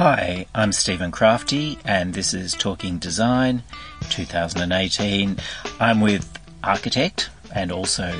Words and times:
Hi, 0.00 0.46
I'm 0.54 0.72
Stephen 0.72 1.12
Crafti, 1.12 1.76
and 1.84 2.14
this 2.14 2.32
is 2.32 2.54
Talking 2.54 2.96
Design 2.96 3.62
2018. 4.08 5.36
I'm 5.78 6.00
with 6.00 6.38
architect 6.64 7.28
and 7.54 7.70
also 7.70 8.10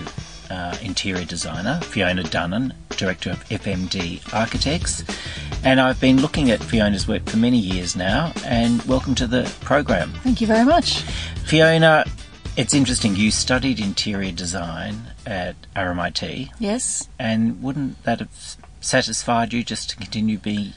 uh, 0.50 0.76
interior 0.82 1.24
designer 1.24 1.80
Fiona 1.80 2.22
Dunin, 2.22 2.74
director 2.98 3.30
of 3.30 3.42
FMD 3.48 4.34
Architects. 4.34 5.04
And 5.64 5.80
I've 5.80 5.98
been 5.98 6.20
looking 6.20 6.50
at 6.50 6.62
Fiona's 6.62 7.08
work 7.08 7.24
for 7.24 7.38
many 7.38 7.56
years 7.56 7.96
now, 7.96 8.34
and 8.44 8.82
welcome 8.82 9.14
to 9.14 9.26
the 9.26 9.50
program. 9.62 10.12
Thank 10.22 10.42
you 10.42 10.46
very 10.46 10.66
much. 10.66 11.00
Fiona, 11.46 12.04
it's 12.58 12.74
interesting. 12.74 13.16
You 13.16 13.30
studied 13.30 13.80
interior 13.80 14.32
design 14.32 15.00
at 15.24 15.56
RMIT. 15.74 16.50
Yes. 16.58 17.08
And 17.18 17.62
wouldn't 17.62 18.02
that 18.02 18.18
have 18.18 18.56
satisfied 18.82 19.54
you 19.54 19.64
just 19.64 19.88
to 19.88 19.96
continue 19.96 20.36
be 20.36 20.74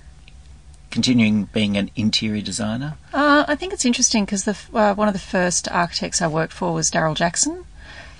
continuing 0.93 1.45
being 1.45 1.75
an 1.75 1.89
interior 1.95 2.43
designer? 2.43 2.95
Uh, 3.11 3.43
I 3.47 3.55
think 3.55 3.73
it's 3.73 3.83
interesting 3.83 4.25
because 4.25 4.47
uh, 4.47 4.93
one 4.93 5.07
of 5.07 5.13
the 5.13 5.19
first 5.19 5.67
architects 5.71 6.21
I 6.21 6.27
worked 6.27 6.53
for 6.53 6.71
was 6.71 6.91
Daryl 6.91 7.15
Jackson. 7.15 7.65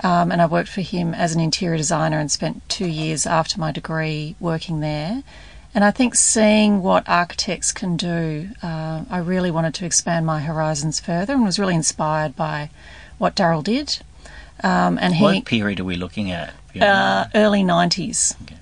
Um, 0.01 0.31
and 0.31 0.41
I 0.41 0.47
worked 0.47 0.69
for 0.69 0.81
him 0.81 1.13
as 1.13 1.33
an 1.33 1.39
interior 1.39 1.77
designer 1.77 2.19
and 2.19 2.29
spent 2.29 2.67
two 2.67 2.87
years 2.87 3.25
after 3.25 3.59
my 3.59 3.71
degree 3.71 4.35
working 4.39 4.79
there. 4.79 5.23
And 5.75 5.83
I 5.83 5.91
think 5.91 6.15
seeing 6.15 6.81
what 6.81 7.07
architects 7.07 7.71
can 7.71 7.95
do, 7.95 8.49
uh, 8.61 9.05
I 9.09 9.19
really 9.19 9.51
wanted 9.51 9.75
to 9.75 9.85
expand 9.85 10.25
my 10.25 10.41
horizons 10.41 10.99
further 10.99 11.33
and 11.33 11.45
was 11.45 11.59
really 11.59 11.75
inspired 11.75 12.35
by 12.35 12.69
what 13.17 13.35
Daryl 13.35 13.63
did. 13.63 13.99
Um, 14.63 14.97
and 14.99 15.15
he, 15.15 15.23
what 15.23 15.45
period 15.45 15.79
are 15.79 15.85
we 15.85 15.95
looking 15.95 16.31
at? 16.31 16.53
Uh, 16.79 17.25
early 17.35 17.61
90s. 17.61 18.35
Okay. 18.43 18.57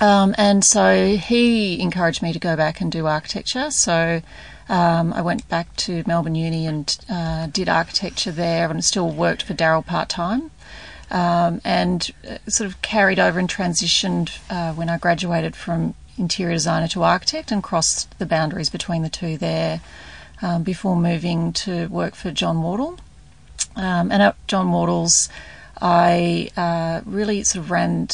Um, 0.00 0.34
and 0.38 0.64
so 0.64 1.16
he 1.16 1.80
encouraged 1.80 2.22
me 2.22 2.32
to 2.32 2.38
go 2.38 2.56
back 2.56 2.80
and 2.80 2.90
do 2.90 3.06
architecture. 3.06 3.70
So 3.70 4.22
um, 4.68 5.12
I 5.12 5.20
went 5.20 5.48
back 5.48 5.76
to 5.76 6.02
Melbourne 6.06 6.34
Uni 6.34 6.66
and 6.66 6.98
uh, 7.08 7.48
did 7.48 7.68
architecture 7.68 8.32
there 8.32 8.70
and 8.70 8.84
still 8.84 9.10
worked 9.10 9.42
for 9.42 9.52
Daryl 9.52 9.84
part 9.84 10.08
time. 10.08 10.50
Um, 11.10 11.60
and 11.64 12.08
uh, 12.28 12.38
sort 12.48 12.70
of 12.70 12.80
carried 12.82 13.18
over 13.18 13.38
and 13.38 13.48
transitioned 13.48 14.38
uh, 14.48 14.72
when 14.74 14.88
I 14.88 14.96
graduated 14.96 15.56
from 15.56 15.94
interior 16.16 16.54
designer 16.54 16.86
to 16.88 17.02
architect 17.02 17.50
and 17.50 17.62
crossed 17.62 18.16
the 18.18 18.26
boundaries 18.26 18.70
between 18.70 19.02
the 19.02 19.08
two 19.08 19.36
there 19.36 19.80
um, 20.40 20.62
before 20.62 20.94
moving 20.94 21.52
to 21.52 21.88
work 21.88 22.14
for 22.14 22.30
John 22.30 22.62
Wardle. 22.62 22.98
Um, 23.74 24.12
and 24.12 24.22
at 24.22 24.36
John 24.46 24.70
Wardle's, 24.70 25.28
I 25.80 26.50
uh, 26.56 27.00
really 27.04 27.42
sort 27.42 27.64
of 27.64 27.70
ran 27.70 28.08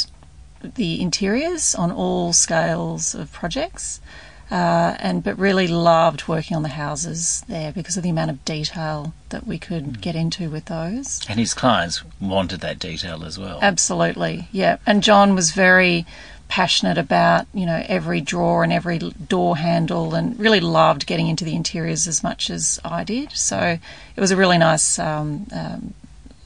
the 0.75 1.01
interiors 1.01 1.75
on 1.75 1.91
all 1.91 2.33
scales 2.33 3.15
of 3.15 3.33
projects. 3.33 4.01
Uh, 4.49 4.95
and 5.01 5.25
but 5.25 5.37
really 5.37 5.67
loved 5.67 6.29
working 6.29 6.57
on 6.57 6.63
the 6.63 6.69
houses 6.69 7.43
there 7.49 7.73
because 7.73 7.97
of 7.97 8.05
the 8.05 8.09
amount 8.11 8.31
of 8.31 8.45
detail 8.45 9.13
that 9.31 9.45
we 9.45 9.59
could 9.59 9.85
mm. 9.85 10.01
get 10.01 10.15
into 10.15 10.49
with 10.49 10.67
those. 10.67 11.21
And 11.29 11.41
his 11.41 11.53
clients 11.53 12.05
wanted 12.21 12.61
that 12.61 12.79
detail 12.79 13.25
as 13.25 13.41
well. 13.41 13.59
Absolutely, 13.61 14.47
yeah. 14.53 14.77
And 14.87 15.03
John 15.03 15.35
was 15.35 15.51
very 15.51 16.07
passionate 16.49 16.97
about 16.97 17.47
you 17.53 17.67
know 17.67 17.85
every 17.89 18.21
drawer 18.21 18.63
and 18.63 18.73
every 18.73 18.99
door 18.99 19.57
handle, 19.57 20.15
and 20.15 20.39
really 20.39 20.61
loved 20.61 21.07
getting 21.07 21.29
into 21.29 21.45
the 21.45 21.55
interiors 21.55 22.07
as 22.07 22.23
much 22.23 22.51
as 22.51 22.81
I 22.85 23.05
did. 23.05 23.33
So 23.33 23.79
it 24.15 24.21
was 24.21 24.31
a 24.31 24.37
really 24.37 24.59
nice, 24.59 24.99
um, 24.99 25.47
um, 25.53 25.95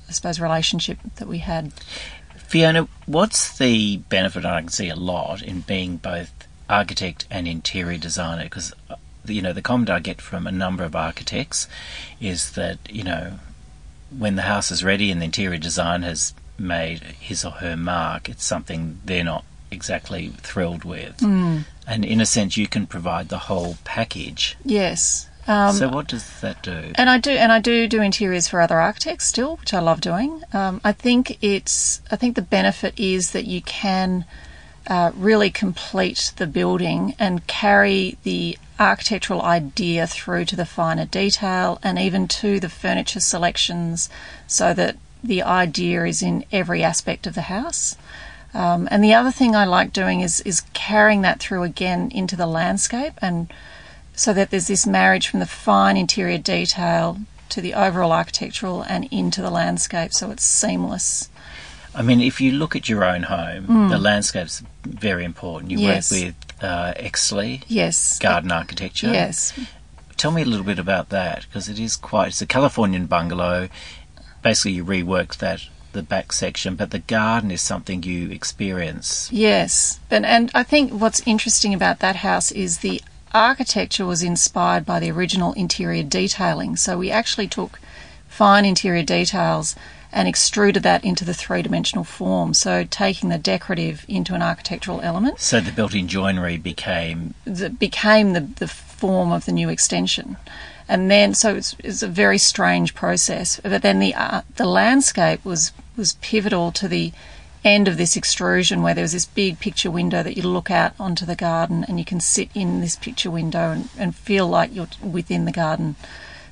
I 0.09 0.13
suppose, 0.13 0.41
relationship 0.41 0.99
that 1.17 1.29
we 1.29 1.39
had. 1.39 1.73
Fiona, 2.51 2.89
what's 3.07 3.57
the 3.59 3.99
benefit? 3.99 4.45
I 4.45 4.59
can 4.59 4.71
see 4.71 4.89
a 4.89 4.97
lot 4.97 5.41
in 5.41 5.61
being 5.61 5.99
both 5.99 6.33
architect 6.69 7.25
and 7.31 7.47
interior 7.47 7.97
designer 7.97 8.43
because 8.43 8.73
uh, 8.91 8.97
you 9.25 9.41
know 9.41 9.53
the 9.53 9.63
comment 9.63 9.89
I 9.89 10.01
get 10.01 10.21
from 10.21 10.49
a 10.49 10.53
number 10.53 10.83
of 10.83 10.97
architects 10.97 11.69
is 12.21 12.51
that 12.53 12.79
you 12.91 13.05
know 13.05 13.39
when 14.19 14.35
the 14.35 14.43
house 14.43 14.73
is 14.73 14.83
ready 14.83 15.13
and 15.13 15.21
the 15.21 15.27
interior 15.27 15.59
design 15.59 16.03
has 16.03 16.35
made 16.59 17.03
his 17.21 17.45
or 17.45 17.53
her 17.53 17.77
mark, 17.77 18.29
it's 18.29 18.45
something 18.45 18.99
they're 19.05 19.23
not 19.23 19.45
exactly 19.71 20.31
thrilled 20.39 20.83
with. 20.83 21.19
Mm. 21.19 21.67
And 21.87 22.05
in 22.05 22.21
a 22.21 22.27
sense, 22.27 22.57
you 22.57 22.67
can 22.67 22.89
provide 22.89 23.29
the 23.29 23.39
whole 23.39 23.77
package. 23.85 24.57
Yes. 24.65 25.30
Um, 25.51 25.75
so 25.75 25.89
what 25.89 26.07
does 26.07 26.41
that 26.43 26.63
do? 26.63 26.93
And 26.95 27.11
I 27.11 27.19
do, 27.19 27.33
and 27.33 27.51
I 27.51 27.59
do 27.59 27.89
do 27.89 28.01
interiors 28.01 28.47
for 28.47 28.61
other 28.61 28.81
architects 28.81 29.27
still, 29.27 29.57
which 29.57 29.75
I 29.75 29.81
love 29.81 30.01
doing. 30.01 30.43
Um, 30.53 30.81
I 30.85 30.93
think 30.93 31.39
it's, 31.43 32.01
I 32.09 32.15
think 32.15 32.37
the 32.37 32.43
benefit 32.43 32.95
is 32.97 33.33
that 33.33 33.47
you 33.47 33.61
can 33.61 34.25
uh, 34.87 35.11
really 35.17 35.51
complete 35.51 36.33
the 36.37 36.47
building 36.47 37.17
and 37.19 37.45
carry 37.49 38.17
the 38.23 38.59
architectural 38.79 39.43
idea 39.43 40.07
through 40.07 40.45
to 40.47 40.57
the 40.57 40.65
finer 40.65 41.05
detail 41.05 41.81
and 41.83 41.99
even 41.99 42.29
to 42.29 42.61
the 42.61 42.69
furniture 42.69 43.21
selections, 43.21 44.09
so 44.47 44.73
that 44.73 44.97
the 45.25 45.43
idea 45.43 46.05
is 46.05 46.23
in 46.23 46.45
every 46.53 46.85
aspect 46.85 47.27
of 47.27 47.35
the 47.35 47.43
house. 47.43 47.97
Um, 48.55 48.87
and 48.91 49.03
the 49.03 49.15
other 49.15 49.33
thing 49.33 49.57
I 49.57 49.65
like 49.65 49.93
doing 49.93 50.21
is 50.21 50.41
is 50.43 50.63
carrying 50.73 51.23
that 51.23 51.41
through 51.41 51.65
again 51.65 52.11
into 52.13 52.37
the 52.37 52.47
landscape 52.47 53.15
and 53.21 53.53
so 54.21 54.35
that 54.35 54.51
there's 54.51 54.67
this 54.67 54.87
marriage 54.87 55.29
from 55.29 55.41
the 55.41 55.47
fine 55.47 55.97
interior 55.97 56.37
detail 56.37 57.19
to 57.49 57.63
the 57.63 57.73
overall 57.73 58.13
architectural 58.13 58.83
and 58.83 59.09
into 59.11 59.41
the 59.41 59.49
landscape 59.49 60.13
so 60.13 60.31
it's 60.31 60.45
seamless. 60.45 61.31
I 61.95 62.03
mean, 62.03 62.21
if 62.21 62.39
you 62.39 62.53
look 62.53 62.77
at 62.77 62.87
your 62.87 63.03
own 63.03 63.23
home, 63.23 63.67
mm. 63.67 63.89
the 63.89 63.99
landscape's 63.99 64.63
very 64.85 65.25
important. 65.25 65.71
You 65.71 65.79
yes. 65.79 66.13
work 66.13 66.21
with 66.21 66.35
uh, 66.63 66.93
Eckersley, 66.99 67.65
yes, 67.67 68.19
garden 68.19 68.53
architecture, 68.53 69.09
yes. 69.09 69.59
Tell 70.19 70.31
me 70.31 70.43
a 70.43 70.45
little 70.45 70.67
bit 70.67 70.79
about 70.79 71.09
that 71.09 71.47
because 71.47 71.71
it 71.71 71.79
is 71.81 71.97
quite. 71.97 72.29
It's 72.29 72.43
a 72.43 72.47
Californian 72.47 73.07
bungalow. 73.07 73.71
Basically, 74.43 74.73
you 74.73 74.85
reworked 74.85 75.39
that 75.39 75.63
the 75.93 76.03
back 76.03 76.33
section, 76.33 76.77
but 76.77 76.91
the 76.91 76.99
garden 76.99 77.51
is 77.51 77.63
something 77.63 78.03
you 78.03 78.31
experience. 78.31 79.33
Yes, 79.33 79.99
and 80.11 80.27
and 80.27 80.51
I 80.55 80.63
think 80.63 80.93
what's 80.93 81.27
interesting 81.27 81.73
about 81.73 82.01
that 82.01 82.17
house 82.17 82.53
is 82.53 82.79
the 82.79 83.01
architecture 83.33 84.07
was 84.07 84.23
inspired 84.23 84.85
by 84.85 85.01
the 85.01 85.11
original 85.11 85.53
interior 85.55 86.03
detailing. 86.03 86.77
So 86.77 86.99
we 86.99 87.11
actually 87.11 87.49
took 87.49 87.81
fine 88.29 88.65
interior 88.65 89.03
details 89.03 89.77
and 90.13 90.27
extruded 90.27 90.83
that 90.83 91.05
into 91.05 91.25
the 91.25 91.35
three 91.35 91.63
dimensional 91.63 92.05
form. 92.05 92.55
So 92.55 92.85
taking 92.85 93.29
the 93.29 93.39
decorative 93.39 94.05
into 94.09 94.35
an 94.35 94.43
architectural 94.43 95.01
element. 95.03 95.41
So 95.41 95.61
the 95.61 95.73
built 95.73 95.95
in 95.95 96.09
joinery 96.09 96.57
became 96.57 97.35
the, 97.45 97.71
became 97.71 98.33
the, 98.33 98.41
the 98.41 98.69
form 98.69 99.31
of 99.33 99.45
the 99.45 99.53
new 99.53 99.69
extension. 99.69 100.37
And 100.89 101.09
then, 101.09 101.35
so 101.35 101.55
it's, 101.55 101.77
it's 101.79 102.03
a 102.03 102.09
very 102.09 102.39
strange 102.39 102.95
process. 102.95 103.61
But 103.63 103.83
then 103.83 104.01
the 104.01 104.13
uh, 104.13 104.43
the 104.57 104.67
landscape 104.67 105.45
was 105.45 105.71
was 105.97 106.15
pivotal 106.15 106.73
to 106.73 106.89
the 106.89 107.13
end 107.65 107.89
of 107.89 107.97
this 107.97 108.17
extrusion 108.17 108.83
where 108.83 108.95
there 108.95 109.05
was 109.05 109.13
this 109.13 109.27
big 109.27 109.61
picture 109.61 109.91
window 109.91 110.23
that 110.23 110.37
you 110.37 110.43
look 110.43 110.71
out 110.71 110.93
onto 110.99 111.27
the 111.27 111.37
garden 111.37 111.85
and 111.87 111.99
you 111.99 112.05
can 112.05 112.21
sit 112.21 112.49
in 112.55 112.81
this 112.81 112.97
picture 112.97 113.31
window 113.31 113.73
and, 113.73 113.89
and 113.99 114.17
feel 114.17 114.47
like 114.49 114.75
you're 114.75 114.89
within 115.03 115.45
the 115.45 115.53
garden. 115.53 115.97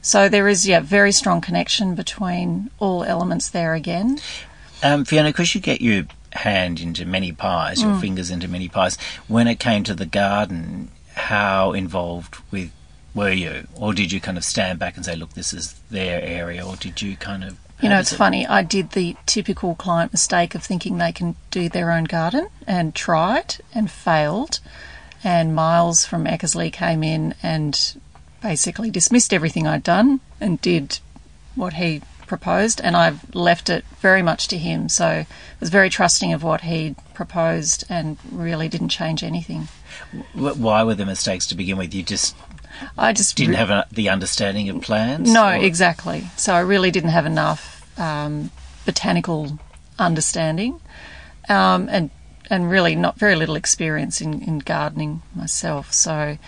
So 0.02 0.28
there 0.28 0.48
is, 0.48 0.66
yeah, 0.66 0.80
very 0.80 1.12
strong 1.12 1.41
connection 1.41 1.94
between 1.94 2.70
all 2.78 3.04
elements 3.04 3.50
there 3.50 3.74
again. 3.74 4.19
Um, 4.82 5.04
Fiona, 5.04 5.30
because 5.30 5.54
you 5.54 5.60
get 5.60 5.80
your 5.80 6.04
hand 6.32 6.80
into 6.80 7.04
many 7.04 7.32
pies, 7.32 7.82
your 7.82 7.92
mm. 7.92 8.00
fingers 8.00 8.30
into 8.30 8.46
many 8.46 8.69
pies, 8.69 8.96
when 9.26 9.48
it 9.48 9.58
came 9.58 9.82
to 9.84 9.94
the 9.94 10.06
garden, 10.06 10.90
how 11.14 11.72
involved 11.72 12.36
with 12.50 12.70
were 13.14 13.32
you? 13.32 13.66
Or 13.74 13.92
did 13.92 14.12
you 14.12 14.20
kind 14.20 14.38
of 14.38 14.44
stand 14.44 14.78
back 14.78 14.96
and 14.96 15.04
say, 15.04 15.16
look, 15.16 15.34
this 15.34 15.52
is 15.52 15.74
their 15.91 16.20
area? 16.22 16.66
Or 16.66 16.76
did 16.76 17.02
you 17.02 17.16
kind 17.16 17.44
of 17.44 17.58
you 17.80 17.88
know, 17.88 18.00
it's 18.00 18.12
funny. 18.12 18.44
I 18.44 18.62
did 18.64 18.91
the 18.91 19.16
typical 19.24 19.76
client 19.76 20.12
mistake 20.12 20.56
of 20.56 20.64
thinking 20.64 20.98
they 20.98 21.12
can 21.12 21.36
do 21.52 21.69
their 21.69 21.92
own 21.92 22.04
garden 22.04 22.48
and 22.66 22.92
tried 22.92 23.58
and 23.72 23.88
failed. 23.88 24.58
And 25.22 25.54
Miles 25.54 26.04
from 26.04 26.24
Eckersley 26.24 26.72
came 26.72 27.04
in 27.04 27.34
and 27.41 27.96
basically 28.43 28.90
dismissed 28.90 29.32
everything 29.32 29.66
I'd 29.66 29.84
done 29.84 30.20
and 30.40 30.61
did 30.61 30.99
what 31.54 31.75
he 31.75 32.02
proposed. 32.26 32.81
And 32.81 32.96
I've 32.96 33.32
left 33.32 33.70
it 33.70 33.84
very 34.00 34.22
much 34.22 34.49
to 34.49 34.58
him. 34.58 34.88
So 34.88 35.06
I 35.06 35.26
was 35.61 35.70
very 35.70 35.88
trusting 35.88 36.32
of 36.32 36.43
what 36.43 36.62
he 36.62 36.96
proposed 37.14 37.84
and 37.88 38.19
really 38.31 38.69
didn't 38.69 38.90
change 38.90 39.22
anything. 39.22 39.69
Why 40.34 40.82
were 40.82 40.94
the 40.94 41.06
mistakes 41.06 41.46
to 41.49 41.54
begin 41.54 41.78
with? 41.78 41.94
You 41.94 42.02
just 42.02 42.37
I 42.96 43.12
just 43.12 43.36
didn't 43.36 43.54
have 43.54 43.70
a, 43.70 43.86
the 43.90 44.08
understanding 44.08 44.69
of 44.69 44.82
plans. 44.82 45.32
No, 45.32 45.48
or? 45.48 45.54
exactly. 45.54 46.26
So 46.36 46.54
I 46.54 46.60
really 46.60 46.90
didn't 46.90 47.10
have 47.10 47.26
enough 47.26 47.84
um, 47.98 48.50
botanical 48.84 49.58
understanding, 49.98 50.80
um, 51.48 51.88
and 51.90 52.10
and 52.50 52.70
really 52.70 52.94
not 52.94 53.19
very 53.19 53.36
little 53.36 53.56
experience 53.56 54.20
in, 54.20 54.42
in 54.42 54.58
gardening 54.60 55.22
myself. 55.34 55.92
So 55.92 56.38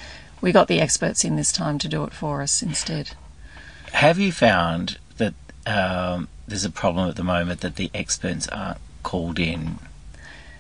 we 0.41 0.53
got 0.53 0.69
the 0.69 0.81
experts 0.81 1.25
in 1.25 1.37
this 1.37 1.53
time 1.53 1.79
to 1.79 1.89
do 1.89 2.05
it 2.05 2.13
for 2.13 2.43
us 2.43 2.63
instead. 2.63 3.11
Have 3.93 4.19
you 4.19 4.33
found 4.33 4.99
that 5.19 5.35
um, 5.67 6.29
there's 6.49 6.65
a 6.65 6.71
problem 6.71 7.09
at 7.09 7.17
the 7.17 7.25
moment 7.25 7.61
that 7.61 7.77
the 7.77 7.91
experts 7.93 8.49
aren't 8.49 8.79
called 9.03 9.39
in 9.39 9.79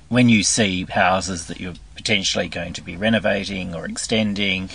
when 0.08 0.28
you 0.28 0.42
see 0.42 0.84
houses 0.84 1.46
that 1.46 1.60
you're 1.60 1.74
potentially 1.94 2.48
going 2.48 2.72
to 2.74 2.82
be 2.82 2.96
renovating 2.96 3.74
or 3.74 3.86
extending? 3.86 4.68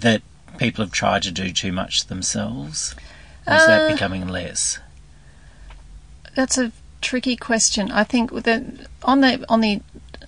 That 0.00 0.22
people 0.58 0.84
have 0.84 0.92
tried 0.92 1.22
to 1.22 1.30
do 1.30 1.52
too 1.52 1.72
much 1.72 2.06
themselves? 2.06 2.94
Or 3.46 3.54
is 3.54 3.66
that 3.66 3.82
Uh, 3.82 3.92
becoming 3.92 4.28
less? 4.28 4.78
That's 6.34 6.58
a 6.58 6.72
tricky 7.00 7.36
question. 7.36 7.90
I 7.90 8.04
think 8.04 8.30
that 8.44 8.62
on 9.02 9.20
the 9.20 9.44
on 9.48 9.60
the 9.60 9.80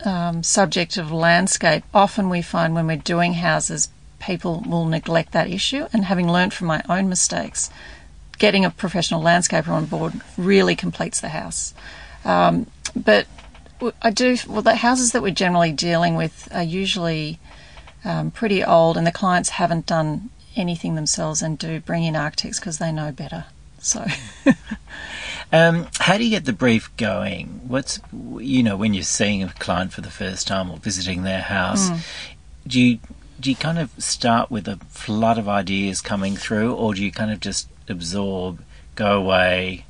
um, 0.04 0.42
subject 0.42 0.96
of 0.96 1.12
landscape, 1.12 1.84
often 1.92 2.30
we 2.30 2.42
find 2.42 2.74
when 2.74 2.86
we're 2.86 2.96
doing 2.96 3.34
houses, 3.34 3.88
people 4.18 4.64
will 4.66 4.86
neglect 4.86 5.32
that 5.32 5.48
issue. 5.48 5.88
And 5.92 6.04
having 6.06 6.30
learned 6.30 6.54
from 6.54 6.68
my 6.68 6.82
own 6.88 7.08
mistakes, 7.08 7.70
getting 8.38 8.64
a 8.64 8.70
professional 8.70 9.22
landscaper 9.22 9.68
on 9.68 9.86
board 9.86 10.14
really 10.38 10.74
completes 10.74 11.20
the 11.20 11.28
house. 11.28 11.74
Um, 12.24 12.66
but 12.96 13.26
I 14.02 14.10
do 14.10 14.36
well. 14.48 14.62
The 14.62 14.76
houses 14.76 15.12
that 15.12 15.22
we're 15.22 15.30
generally 15.30 15.72
dealing 15.72 16.16
with 16.16 16.48
are 16.52 16.62
usually 16.62 17.38
um, 18.04 18.30
pretty 18.30 18.64
old, 18.64 18.96
and 18.96 19.06
the 19.06 19.12
clients 19.12 19.50
haven't 19.50 19.86
done 19.86 20.30
anything 20.56 20.94
themselves 20.94 21.42
and 21.42 21.58
do 21.58 21.80
bring 21.80 22.04
in 22.04 22.16
architects 22.16 22.58
because 22.58 22.78
they 22.78 22.92
know 22.92 23.12
better. 23.12 23.44
So. 23.80 24.04
Um, 25.52 25.88
how 25.98 26.16
do 26.16 26.24
you 26.24 26.30
get 26.30 26.44
the 26.44 26.52
brief 26.52 26.96
going? 26.96 27.60
What's 27.66 27.98
you 28.38 28.62
know 28.62 28.76
when 28.76 28.94
you're 28.94 29.02
seeing 29.02 29.42
a 29.42 29.48
client 29.48 29.92
for 29.92 30.00
the 30.00 30.10
first 30.10 30.46
time 30.46 30.70
or 30.70 30.76
visiting 30.76 31.22
their 31.22 31.40
house? 31.40 31.88
Hmm. 31.88 31.96
Do 32.66 32.80
you 32.80 32.98
do 33.40 33.50
you 33.50 33.56
kind 33.56 33.78
of 33.78 33.90
start 33.98 34.50
with 34.50 34.68
a 34.68 34.76
flood 34.88 35.38
of 35.38 35.48
ideas 35.48 36.00
coming 36.00 36.36
through, 36.36 36.74
or 36.74 36.94
do 36.94 37.02
you 37.02 37.10
kind 37.10 37.32
of 37.32 37.40
just 37.40 37.68
absorb, 37.88 38.62
go 38.94 39.18
away, 39.18 39.86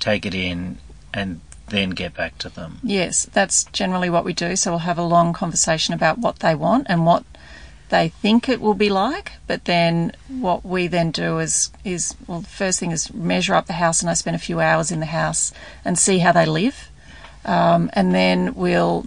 take 0.00 0.26
it 0.26 0.34
in, 0.34 0.78
and 1.14 1.40
then 1.72 1.90
get 1.90 2.14
back 2.14 2.38
to 2.38 2.48
them? 2.48 2.78
Yes, 2.84 3.26
that's 3.32 3.64
generally 3.64 4.10
what 4.10 4.24
we 4.24 4.32
do. 4.32 4.54
So 4.54 4.70
we'll 4.70 4.90
have 4.90 4.98
a 4.98 5.02
long 5.02 5.32
conversation 5.32 5.94
about 5.94 6.18
what 6.18 6.38
they 6.38 6.54
want 6.54 6.86
and 6.88 7.04
what 7.04 7.24
they 7.88 8.08
think 8.08 8.48
it 8.48 8.60
will 8.60 8.74
be 8.74 8.88
like. 8.88 9.32
But 9.48 9.64
then 9.64 10.12
what 10.28 10.64
we 10.64 10.86
then 10.86 11.10
do 11.10 11.40
is 11.40 11.70
is 11.84 12.14
well, 12.28 12.40
the 12.40 12.48
first 12.48 12.78
thing 12.78 12.92
is 12.92 13.12
measure 13.12 13.54
up 13.54 13.66
the 13.66 13.72
house, 13.84 14.00
and 14.00 14.08
I 14.10 14.14
spend 14.14 14.36
a 14.36 14.46
few 14.48 14.60
hours 14.60 14.92
in 14.92 15.00
the 15.00 15.06
house 15.06 15.52
and 15.84 15.98
see 15.98 16.18
how 16.18 16.32
they 16.32 16.46
live, 16.46 16.90
um, 17.44 17.90
and 17.94 18.14
then 18.14 18.54
we'll 18.54 19.06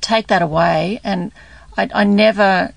take 0.00 0.28
that 0.28 0.42
away. 0.42 1.00
And 1.04 1.32
I, 1.76 1.90
I 1.94 2.04
never 2.04 2.72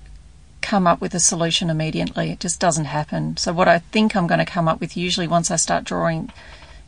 come 0.60 0.86
up 0.86 1.00
with 1.00 1.14
a 1.14 1.20
solution 1.20 1.70
immediately. 1.70 2.30
It 2.32 2.40
just 2.40 2.58
doesn't 2.58 2.86
happen. 2.86 3.36
So 3.36 3.52
what 3.52 3.68
I 3.68 3.78
think 3.78 4.16
I'm 4.16 4.26
going 4.26 4.44
to 4.44 4.52
come 4.52 4.66
up 4.66 4.80
with 4.80 4.96
usually 4.96 5.28
once 5.28 5.50
I 5.50 5.56
start 5.56 5.84
drawing 5.84 6.32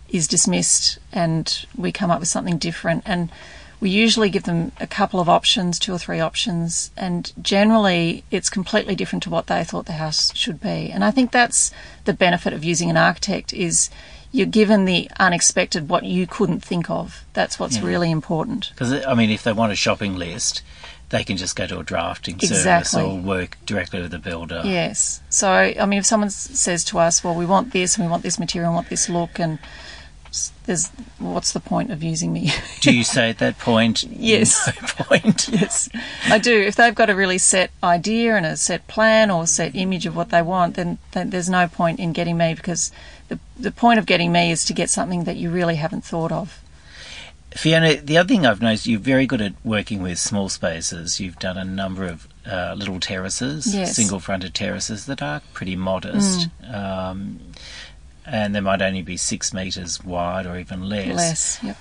is 0.09 0.27
dismissed 0.27 0.99
and 1.13 1.67
we 1.77 1.93
come 1.93 2.11
up 2.11 2.21
with 2.21 2.29
something 2.29 2.59
different 2.59 3.03
and 3.07 3.31
we 3.81 3.91
usually 3.91 4.29
give 4.29 4.43
them 4.43 4.73
a 4.81 4.87
couple 4.89 5.21
of 5.21 5.29
options, 5.29 5.79
two 5.79 5.93
or 5.93 5.99
three 5.99 6.19
options, 6.19 6.91
and 6.97 7.33
generally 7.41 8.25
it's 8.31 8.51
completely 8.51 8.97
different 8.97 9.23
to 9.23 9.31
what 9.31 9.47
they 9.47 9.63
thought 9.63 9.87
the 9.87 9.93
house 9.93 10.35
should 10.35 10.61
be. 10.61 10.91
And 10.91 11.05
I 11.05 11.13
think 11.13 11.31
that's 11.31 11.71
the 12.05 12.13
benefit 12.13 12.53
of 12.53 12.65
using 12.65 12.91
an 12.91 12.97
architect 12.97 13.53
is 13.53 13.89
you're 14.33 14.47
given 14.47 14.85
the 14.85 15.09
unexpected 15.21 15.89
what 15.89 16.05
you 16.05 16.27
couldn't 16.27 16.65
think 16.65 16.91
of. 16.91 17.25
That's 17.35 17.59
what's 17.61 17.77
Yeah. 17.77 17.85
really 17.87 18.11
important. 18.11 18.71
Because 18.75 18.93
I 19.07 19.15
mean, 19.15 19.31
if 19.31 19.45
they 19.45 19.53
want 19.53 19.71
a 19.73 19.77
shopping 19.77 20.17
list, 20.17 20.63
they 21.11 21.23
can 21.23 21.37
just 21.37 21.55
go 21.57 21.67
to 21.67 21.79
a 21.79 21.85
drafting 21.85 22.39
service 22.41 22.95
or 22.95 23.17
work 23.17 23.57
directly 23.65 24.03
with 24.03 24.11
the 24.11 24.19
builder. 24.19 24.61
Yes. 24.65 25.21
So, 25.31 25.51
I 25.51 25.87
mean, 25.87 26.01
if 26.01 26.05
someone 26.05 26.31
says 26.31 26.85
to 26.87 26.99
us, 26.99 27.23
well, 27.25 27.35
we 27.35 27.47
want 27.47 27.73
this 27.73 27.97
and 27.97 28.05
we 28.05 28.11
want 28.11 28.23
this 28.25 28.39
material 28.39 28.71
and 28.71 28.75
want 28.75 28.91
this 28.91 29.09
look, 29.09 29.39
and 29.39 29.59
there's 30.67 30.89
what's 31.19 31.53
the 31.53 31.61
point 31.61 31.91
of 31.91 32.03
using 32.03 32.33
me? 32.33 32.51
Do 32.81 32.95
you 32.95 33.05
say 33.05 33.31
at 33.31 33.39
that 33.39 33.59
point? 33.59 34.05
Yes. 34.05 34.67
No 34.67 35.05
point. 35.05 35.49
yes, 35.53 35.89
I 36.27 36.39
do. 36.39 36.53
If 36.61 36.77
they've 36.77 36.95
got 36.95 37.11
a 37.11 37.15
really 37.15 37.39
set 37.39 37.71
idea 37.83 38.37
and 38.37 38.45
a 38.47 38.57
set 38.57 38.87
plan 38.89 39.31
or 39.31 39.47
set 39.47 39.75
image 39.75 40.07
of 40.07 40.15
what 40.17 40.31
they 40.31 40.43
want, 40.43 40.75
then, 40.77 40.99
then 41.13 41.31
there's 41.31 41.49
no 41.49 41.69
point 41.69 41.99
in 41.99 42.13
getting 42.13 42.37
me 42.37 42.55
because 42.55 42.93
the, 43.29 43.39
the 43.59 43.71
point 43.73 43.99
of 43.99 44.07
getting 44.07 44.31
me 44.33 44.51
is 44.51 44.65
to 44.67 44.73
get 44.73 44.91
something 44.91 45.25
that 45.25 45.37
you 45.37 45.51
really 45.51 45.77
haven't 45.77 46.05
thought 46.05 46.33
of. 46.33 46.63
Fiona, 47.53 47.97
the 47.97 48.19
other 48.19 48.29
thing 48.29 48.45
I've 48.45 48.61
noticed, 48.61 48.87
you're 48.87 49.01
very 49.01 49.27
good 49.27 49.41
at 49.41 49.55
working 49.65 50.03
with 50.03 50.19
small 50.19 50.49
spaces. 50.51 51.19
You've 51.19 51.39
done 51.39 51.57
a 51.57 51.65
number 51.65 52.05
of 52.05 52.29
uh, 52.47 52.75
little 52.77 53.01
terraces, 53.01 53.75
Yes. 53.75 53.97
single 53.97 54.21
fronted 54.21 54.55
terraces 54.55 55.07
that 55.07 55.23
are 55.23 55.41
pretty 55.55 55.75
modest. 55.75 56.49
Um, 56.71 57.41
and 58.31 58.55
they 58.55 58.61
might 58.61 58.83
only 58.83 59.03
be 59.03 59.17
six 59.17 59.53
metres 59.53 60.05
wide 60.05 60.47
or 60.47 60.59
even 60.59 60.89
less. 60.89 61.17
Less. 61.17 61.59
Yep. 61.63 61.77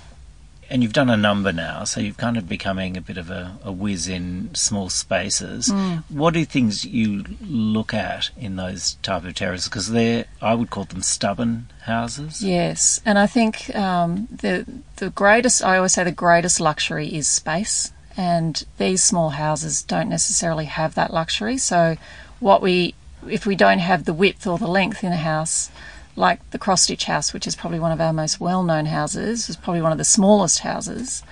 And 0.70 0.82
you've 0.82 0.92
done 0.92 1.08
a 1.08 1.16
number 1.16 1.50
now, 1.50 1.84
so 1.84 1.98
you've 1.98 2.18
kind 2.18 2.36
of 2.36 2.46
becoming 2.46 2.98
a 2.98 3.00
bit 3.00 3.16
of 3.16 3.30
a, 3.30 3.58
a 3.64 3.72
whiz 3.72 4.06
in 4.06 4.54
small 4.54 4.90
spaces. 4.90 5.68
Mm. 5.68 6.04
What 6.10 6.36
are 6.36 6.44
things 6.44 6.84
you 6.84 7.24
look 7.40 7.94
at 7.94 8.28
in 8.36 8.56
those 8.56 8.94
type 9.02 9.24
of 9.24 9.34
terraces? 9.34 9.66
Because 9.68 9.90
they're, 9.90 10.26
I 10.42 10.54
would 10.54 10.68
call 10.68 10.84
them 10.84 11.00
stubborn 11.00 11.68
houses. 11.84 12.44
Yes, 12.44 13.00
and 13.06 13.18
I 13.18 13.26
think 13.26 13.74
um, 13.74 14.28
the 14.30 14.66
the 14.96 15.08
greatest. 15.08 15.64
I 15.64 15.78
always 15.78 15.94
say 15.94 16.04
the 16.04 16.12
greatest 16.12 16.60
luxury 16.60 17.14
is 17.14 17.26
space, 17.26 17.90
and 18.14 18.62
these 18.76 19.02
small 19.02 19.30
houses 19.30 19.82
don't 19.82 20.10
necessarily 20.10 20.66
have 20.66 20.94
that 20.96 21.14
luxury. 21.14 21.56
So, 21.56 21.96
what 22.40 22.60
we 22.60 22.94
if 23.26 23.46
we 23.46 23.56
don't 23.56 23.78
have 23.78 24.04
the 24.04 24.12
width 24.12 24.46
or 24.46 24.58
the 24.58 24.68
length 24.68 25.02
in 25.02 25.12
a 25.12 25.16
house, 25.16 25.70
like 26.18 26.50
the 26.50 26.58
cross 26.58 26.82
stitch 26.82 27.04
house, 27.04 27.32
which 27.32 27.46
is 27.46 27.56
probably 27.56 27.78
one 27.78 27.92
of 27.92 28.00
our 28.00 28.12
most 28.12 28.40
well 28.40 28.62
known 28.62 28.86
houses, 28.86 29.48
is 29.48 29.56
probably 29.56 29.80
one 29.80 29.92
of 29.92 29.98
the 29.98 30.04
smallest 30.04 30.60
houses. 30.60 31.22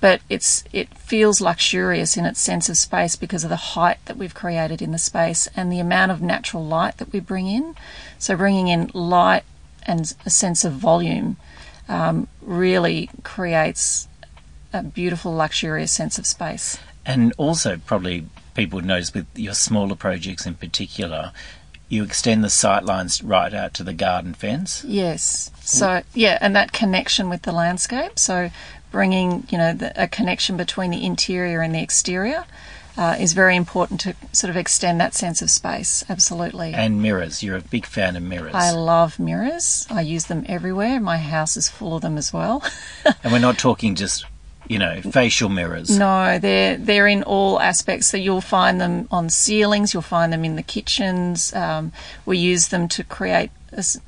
But 0.00 0.20
it's 0.28 0.64
it 0.72 0.96
feels 0.98 1.40
luxurious 1.40 2.16
in 2.16 2.26
its 2.26 2.40
sense 2.40 2.68
of 2.68 2.76
space 2.76 3.16
because 3.16 3.42
of 3.42 3.50
the 3.50 3.56
height 3.56 3.98
that 4.04 4.18
we've 4.18 4.34
created 4.34 4.82
in 4.82 4.92
the 4.92 4.98
space 4.98 5.48
and 5.56 5.72
the 5.72 5.80
amount 5.80 6.12
of 6.12 6.20
natural 6.20 6.64
light 6.64 6.98
that 6.98 7.12
we 7.12 7.20
bring 7.20 7.46
in. 7.46 7.74
So 8.18 8.36
bringing 8.36 8.68
in 8.68 8.90
light 8.92 9.44
and 9.86 10.14
a 10.26 10.30
sense 10.30 10.64
of 10.64 10.72
volume 10.72 11.36
um, 11.88 12.28
really 12.42 13.10
creates 13.22 14.08
a 14.74 14.82
beautiful, 14.82 15.32
luxurious 15.34 15.92
sense 15.92 16.18
of 16.18 16.26
space. 16.26 16.78
And 17.06 17.32
also, 17.38 17.78
probably 17.78 18.26
people 18.54 18.78
would 18.78 18.84
notice 18.84 19.14
with 19.14 19.26
your 19.34 19.54
smaller 19.54 19.94
projects 19.94 20.46
in 20.46 20.54
particular, 20.54 21.32
you 21.88 22.02
extend 22.02 22.42
the 22.42 22.50
sight 22.50 22.84
lines 22.84 23.22
right 23.22 23.52
out 23.52 23.74
to 23.74 23.84
the 23.84 23.92
garden 23.92 24.34
fence. 24.34 24.84
Yes. 24.86 25.50
So 25.60 26.02
yeah, 26.14 26.38
and 26.40 26.54
that 26.56 26.72
connection 26.72 27.28
with 27.28 27.42
the 27.42 27.52
landscape. 27.52 28.18
So 28.18 28.50
bringing 28.90 29.46
you 29.50 29.58
know 29.58 29.72
the, 29.72 30.02
a 30.02 30.08
connection 30.08 30.56
between 30.56 30.90
the 30.90 31.04
interior 31.04 31.60
and 31.60 31.74
the 31.74 31.82
exterior 31.82 32.44
uh, 32.96 33.16
is 33.18 33.32
very 33.32 33.56
important 33.56 34.00
to 34.00 34.14
sort 34.32 34.50
of 34.50 34.56
extend 34.56 35.00
that 35.00 35.14
sense 35.14 35.42
of 35.42 35.50
space. 35.50 36.04
Absolutely. 36.08 36.72
And 36.74 37.02
mirrors. 37.02 37.42
You're 37.42 37.56
a 37.56 37.60
big 37.60 37.86
fan 37.86 38.16
of 38.16 38.22
mirrors. 38.22 38.54
I 38.54 38.70
love 38.70 39.18
mirrors. 39.18 39.86
I 39.90 40.02
use 40.02 40.26
them 40.26 40.44
everywhere. 40.48 41.00
My 41.00 41.18
house 41.18 41.56
is 41.56 41.68
full 41.68 41.96
of 41.96 42.02
them 42.02 42.16
as 42.16 42.32
well. 42.32 42.62
and 43.04 43.32
we're 43.32 43.38
not 43.40 43.58
talking 43.58 43.94
just, 43.94 44.24
you 44.68 44.78
know, 44.78 45.00
facial 45.02 45.48
mirrors. 45.48 45.90
No, 45.90 46.38
they're 46.38 46.76
they're 46.76 47.06
in 47.06 47.22
all 47.22 47.60
aspects. 47.60 48.06
So 48.08 48.16
you'll 48.16 48.40
find 48.40 48.80
them 48.80 49.08
on 49.10 49.30
ceilings. 49.30 49.92
You'll 49.92 50.02
find 50.02 50.32
them 50.32 50.44
in 50.44 50.56
the 50.56 50.62
kitchens. 50.62 51.52
Um, 51.54 51.92
we 52.24 52.38
use 52.38 52.68
them 52.68 52.88
to 52.88 53.04
create 53.04 53.50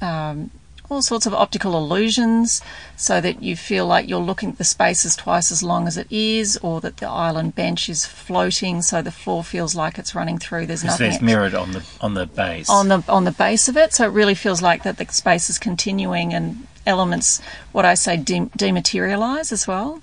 um, 0.01 0.51
all 0.89 1.03
sorts 1.03 1.27
of 1.27 1.35
optical 1.35 1.77
illusions, 1.77 2.63
so 2.97 3.21
that 3.21 3.43
you 3.43 3.57
feel 3.57 3.87
like 3.87 4.09
you're 4.09 4.21
looking 4.21 4.51
at 4.51 4.59
the 4.59 4.65
space 4.65 5.05
is 5.05 5.17
twice 5.17 5.51
as 5.51 5.63
long 5.63 5.89
as 5.89 5.97
it 5.97 6.07
is, 6.11 6.57
or 6.63 6.81
that 6.81 6.99
the 6.99 7.09
island 7.09 7.55
bench 7.55 7.89
is 7.89 8.07
floating, 8.07 8.83
so 8.83 9.03
the 9.03 9.11
floor 9.11 9.43
feels 9.43 9.75
like 9.75 9.99
it's 9.99 10.15
running 10.15 10.39
through. 10.39 10.67
There's 10.67 10.85
nothing 10.85 11.11
there's 11.11 11.23
mirrored 11.23 11.55
on 11.55 11.73
the 11.73 11.85
on 12.01 12.15
the 12.15 12.27
base. 12.27 12.71
on 12.71 12.89
the 12.89 13.03
on 13.09 13.25
the 13.25 13.33
base 13.33 13.69
of 13.69 13.77
it, 13.77 13.93
so 13.93 14.05
it 14.05 14.13
really 14.13 14.35
feels 14.35 14.63
like 14.63 14.85
that 14.85 14.99
the 14.99 15.07
space 15.13 15.51
is 15.51 15.59
continuing 15.59 16.33
and 16.33 16.67
elements, 16.87 17.43
what 17.73 17.85
I 17.85 17.95
say, 17.95 18.17
de- 18.17 18.51
dematerialize 18.57 19.51
as 19.53 19.67
well. 19.67 20.01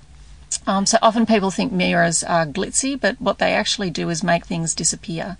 Um, 0.66 0.86
so 0.86 0.98
often 1.02 1.26
people 1.26 1.50
think 1.50 1.72
mirrors 1.72 2.22
are 2.22 2.46
glitzy, 2.46 3.00
but 3.00 3.20
what 3.20 3.38
they 3.38 3.52
actually 3.52 3.90
do 3.90 4.10
is 4.10 4.22
make 4.22 4.46
things 4.46 4.74
disappear. 4.74 5.36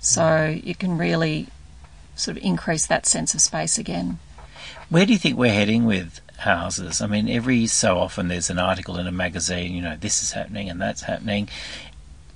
So 0.00 0.58
you 0.62 0.74
can 0.74 0.98
really 0.98 1.48
sort 2.14 2.36
of 2.36 2.42
increase 2.42 2.86
that 2.86 3.06
sense 3.06 3.34
of 3.34 3.40
space 3.40 3.78
again. 3.78 4.18
Where 4.88 5.04
do 5.04 5.12
you 5.12 5.18
think 5.18 5.36
we're 5.36 5.52
heading 5.52 5.84
with 5.84 6.20
houses? 6.38 7.00
I 7.00 7.06
mean, 7.06 7.28
every 7.28 7.66
so 7.66 7.98
often 7.98 8.28
there's 8.28 8.50
an 8.50 8.58
article 8.58 8.98
in 8.98 9.06
a 9.06 9.12
magazine, 9.12 9.72
you 9.72 9.82
know, 9.82 9.96
this 9.96 10.22
is 10.22 10.32
happening 10.32 10.70
and 10.70 10.80
that's 10.80 11.02
happening. 11.02 11.48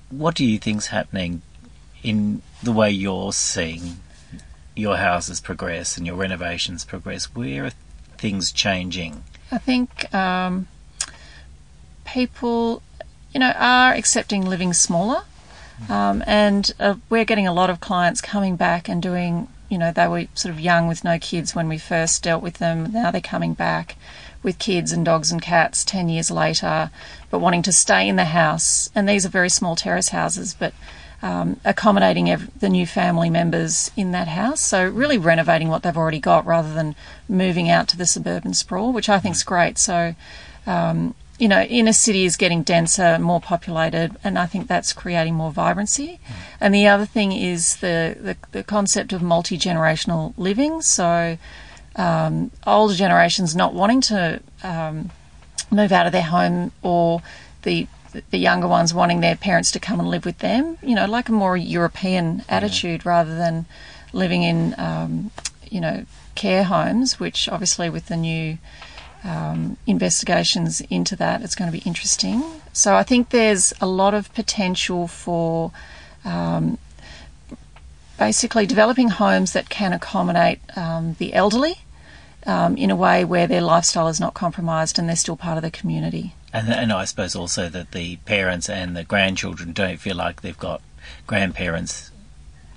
What 0.09 0.35
do 0.35 0.45
you 0.45 0.59
think's 0.59 0.87
happening 0.87 1.41
in 2.03 2.41
the 2.61 2.71
way 2.71 2.91
you're 2.91 3.31
seeing 3.31 3.97
your 4.75 4.97
houses 4.97 5.39
progress 5.39 5.97
and 5.97 6.05
your 6.05 6.15
renovations 6.15 6.83
progress? 6.83 7.33
Where 7.35 7.65
are 7.65 7.71
things 8.17 8.51
changing? 8.51 9.23
I 9.51 9.57
think 9.57 10.13
um, 10.13 10.67
people, 12.11 12.81
you 13.33 13.39
know, 13.39 13.53
are 13.57 13.93
accepting 13.93 14.45
living 14.45 14.73
smaller, 14.73 15.23
um, 15.89 16.23
and 16.27 16.71
uh, 16.79 16.95
we're 17.09 17.25
getting 17.25 17.47
a 17.47 17.53
lot 17.53 17.69
of 17.69 17.79
clients 17.79 18.21
coming 18.21 18.55
back 18.55 18.87
and 18.89 19.01
doing. 19.01 19.47
You 19.69 19.77
know, 19.77 19.93
they 19.93 20.07
were 20.07 20.25
sort 20.33 20.53
of 20.53 20.59
young 20.59 20.89
with 20.89 21.05
no 21.05 21.17
kids 21.17 21.55
when 21.55 21.69
we 21.69 21.77
first 21.77 22.23
dealt 22.23 22.43
with 22.43 22.57
them. 22.57 22.91
Now 22.91 23.09
they're 23.09 23.21
coming 23.21 23.53
back 23.53 23.95
with 24.43 24.59
kids 24.59 24.91
and 24.91 25.05
dogs 25.05 25.31
and 25.31 25.41
cats 25.41 25.85
10 25.85 26.09
years 26.09 26.29
later, 26.29 26.89
but 27.29 27.39
wanting 27.39 27.61
to 27.61 27.71
stay 27.71 28.09
in 28.09 28.17
the 28.17 28.25
house. 28.25 28.89
And 28.93 29.07
these 29.07 29.25
are 29.25 29.29
very 29.29 29.49
small 29.49 29.77
terrace 29.77 30.09
houses, 30.09 30.53
but 30.57 30.73
um, 31.21 31.59
accommodating 31.63 32.35
the 32.59 32.67
new 32.67 32.85
family 32.85 33.29
members 33.29 33.91
in 33.95 34.11
that 34.11 34.27
house. 34.27 34.59
So 34.59 34.85
really 34.89 35.17
renovating 35.17 35.69
what 35.69 35.83
they've 35.83 35.95
already 35.95 36.19
got 36.19 36.45
rather 36.45 36.73
than 36.73 36.95
moving 37.29 37.69
out 37.69 37.87
to 37.89 37.97
the 37.97 38.05
suburban 38.05 38.53
sprawl, 38.53 38.91
which 38.91 39.07
I 39.07 39.19
think 39.19 39.35
is 39.35 39.43
great. 39.43 39.77
So. 39.77 40.15
Um, 40.67 41.15
you 41.41 41.47
know, 41.47 41.63
inner 41.63 41.91
city 41.91 42.25
is 42.25 42.37
getting 42.37 42.61
denser, 42.61 43.17
more 43.17 43.41
populated, 43.41 44.15
and 44.23 44.37
I 44.37 44.45
think 44.45 44.67
that's 44.67 44.93
creating 44.93 45.33
more 45.33 45.51
vibrancy. 45.51 46.19
Mm. 46.23 46.35
And 46.59 46.75
the 46.75 46.87
other 46.87 47.07
thing 47.07 47.31
is 47.31 47.77
the, 47.77 48.15
the, 48.21 48.37
the 48.51 48.63
concept 48.63 49.11
of 49.11 49.23
multi 49.23 49.57
generational 49.57 50.35
living. 50.37 50.83
So, 50.83 51.39
um, 51.95 52.51
older 52.67 52.93
generations 52.93 53.55
not 53.55 53.73
wanting 53.73 54.01
to 54.01 54.39
um, 54.61 55.09
move 55.71 55.91
out 55.91 56.05
of 56.05 56.11
their 56.11 56.21
home 56.21 56.73
or 56.83 57.23
the 57.63 57.87
the 58.29 58.37
younger 58.37 58.67
ones 58.67 58.93
wanting 58.93 59.21
their 59.21 59.37
parents 59.37 59.71
to 59.71 59.79
come 59.79 59.99
and 59.99 60.09
live 60.09 60.25
with 60.25 60.39
them. 60.39 60.77
You 60.83 60.93
know, 60.93 61.07
like 61.07 61.27
a 61.27 61.31
more 61.31 61.57
European 61.57 62.43
attitude 62.49 63.03
rather 63.03 63.35
than 63.35 63.65
living 64.13 64.43
in, 64.43 64.75
um, 64.77 65.31
you 65.67 65.81
know, 65.81 66.05
care 66.35 66.65
homes, 66.65 67.19
which 67.19 67.49
obviously 67.49 67.89
with 67.89 68.09
the 68.09 68.17
new 68.17 68.59
um, 69.23 69.77
investigations 69.85 70.81
into 70.81 71.15
that, 71.17 71.41
it's 71.41 71.55
going 71.55 71.71
to 71.71 71.77
be 71.77 71.83
interesting. 71.85 72.43
So 72.73 72.95
I 72.95 73.03
think 73.03 73.29
there's 73.29 73.73
a 73.81 73.87
lot 73.87 74.13
of 74.13 74.33
potential 74.33 75.07
for 75.07 75.71
um, 76.25 76.77
basically 78.17 78.65
developing 78.65 79.09
homes 79.09 79.53
that 79.53 79.69
can 79.69 79.93
accommodate 79.93 80.59
um, 80.77 81.15
the 81.19 81.33
elderly 81.33 81.75
um, 82.45 82.77
in 82.77 82.89
a 82.89 82.95
way 82.95 83.25
where 83.25 83.47
their 83.47 83.61
lifestyle 83.61 84.07
is 84.07 84.19
not 84.19 84.33
compromised 84.33 84.97
and 84.97 85.07
they're 85.07 85.15
still 85.15 85.35
part 85.35 85.57
of 85.57 85.63
the 85.63 85.71
community. 85.71 86.33
And, 86.53 86.69
and 86.69 86.91
I 86.91 87.05
suppose 87.05 87.35
also 87.35 87.69
that 87.69 87.91
the 87.91 88.17
parents 88.17 88.69
and 88.69 88.95
the 88.95 89.03
grandchildren 89.03 89.71
don't 89.73 89.97
feel 89.97 90.15
like 90.15 90.41
they've 90.41 90.57
got 90.57 90.81
grandparents 91.27 92.10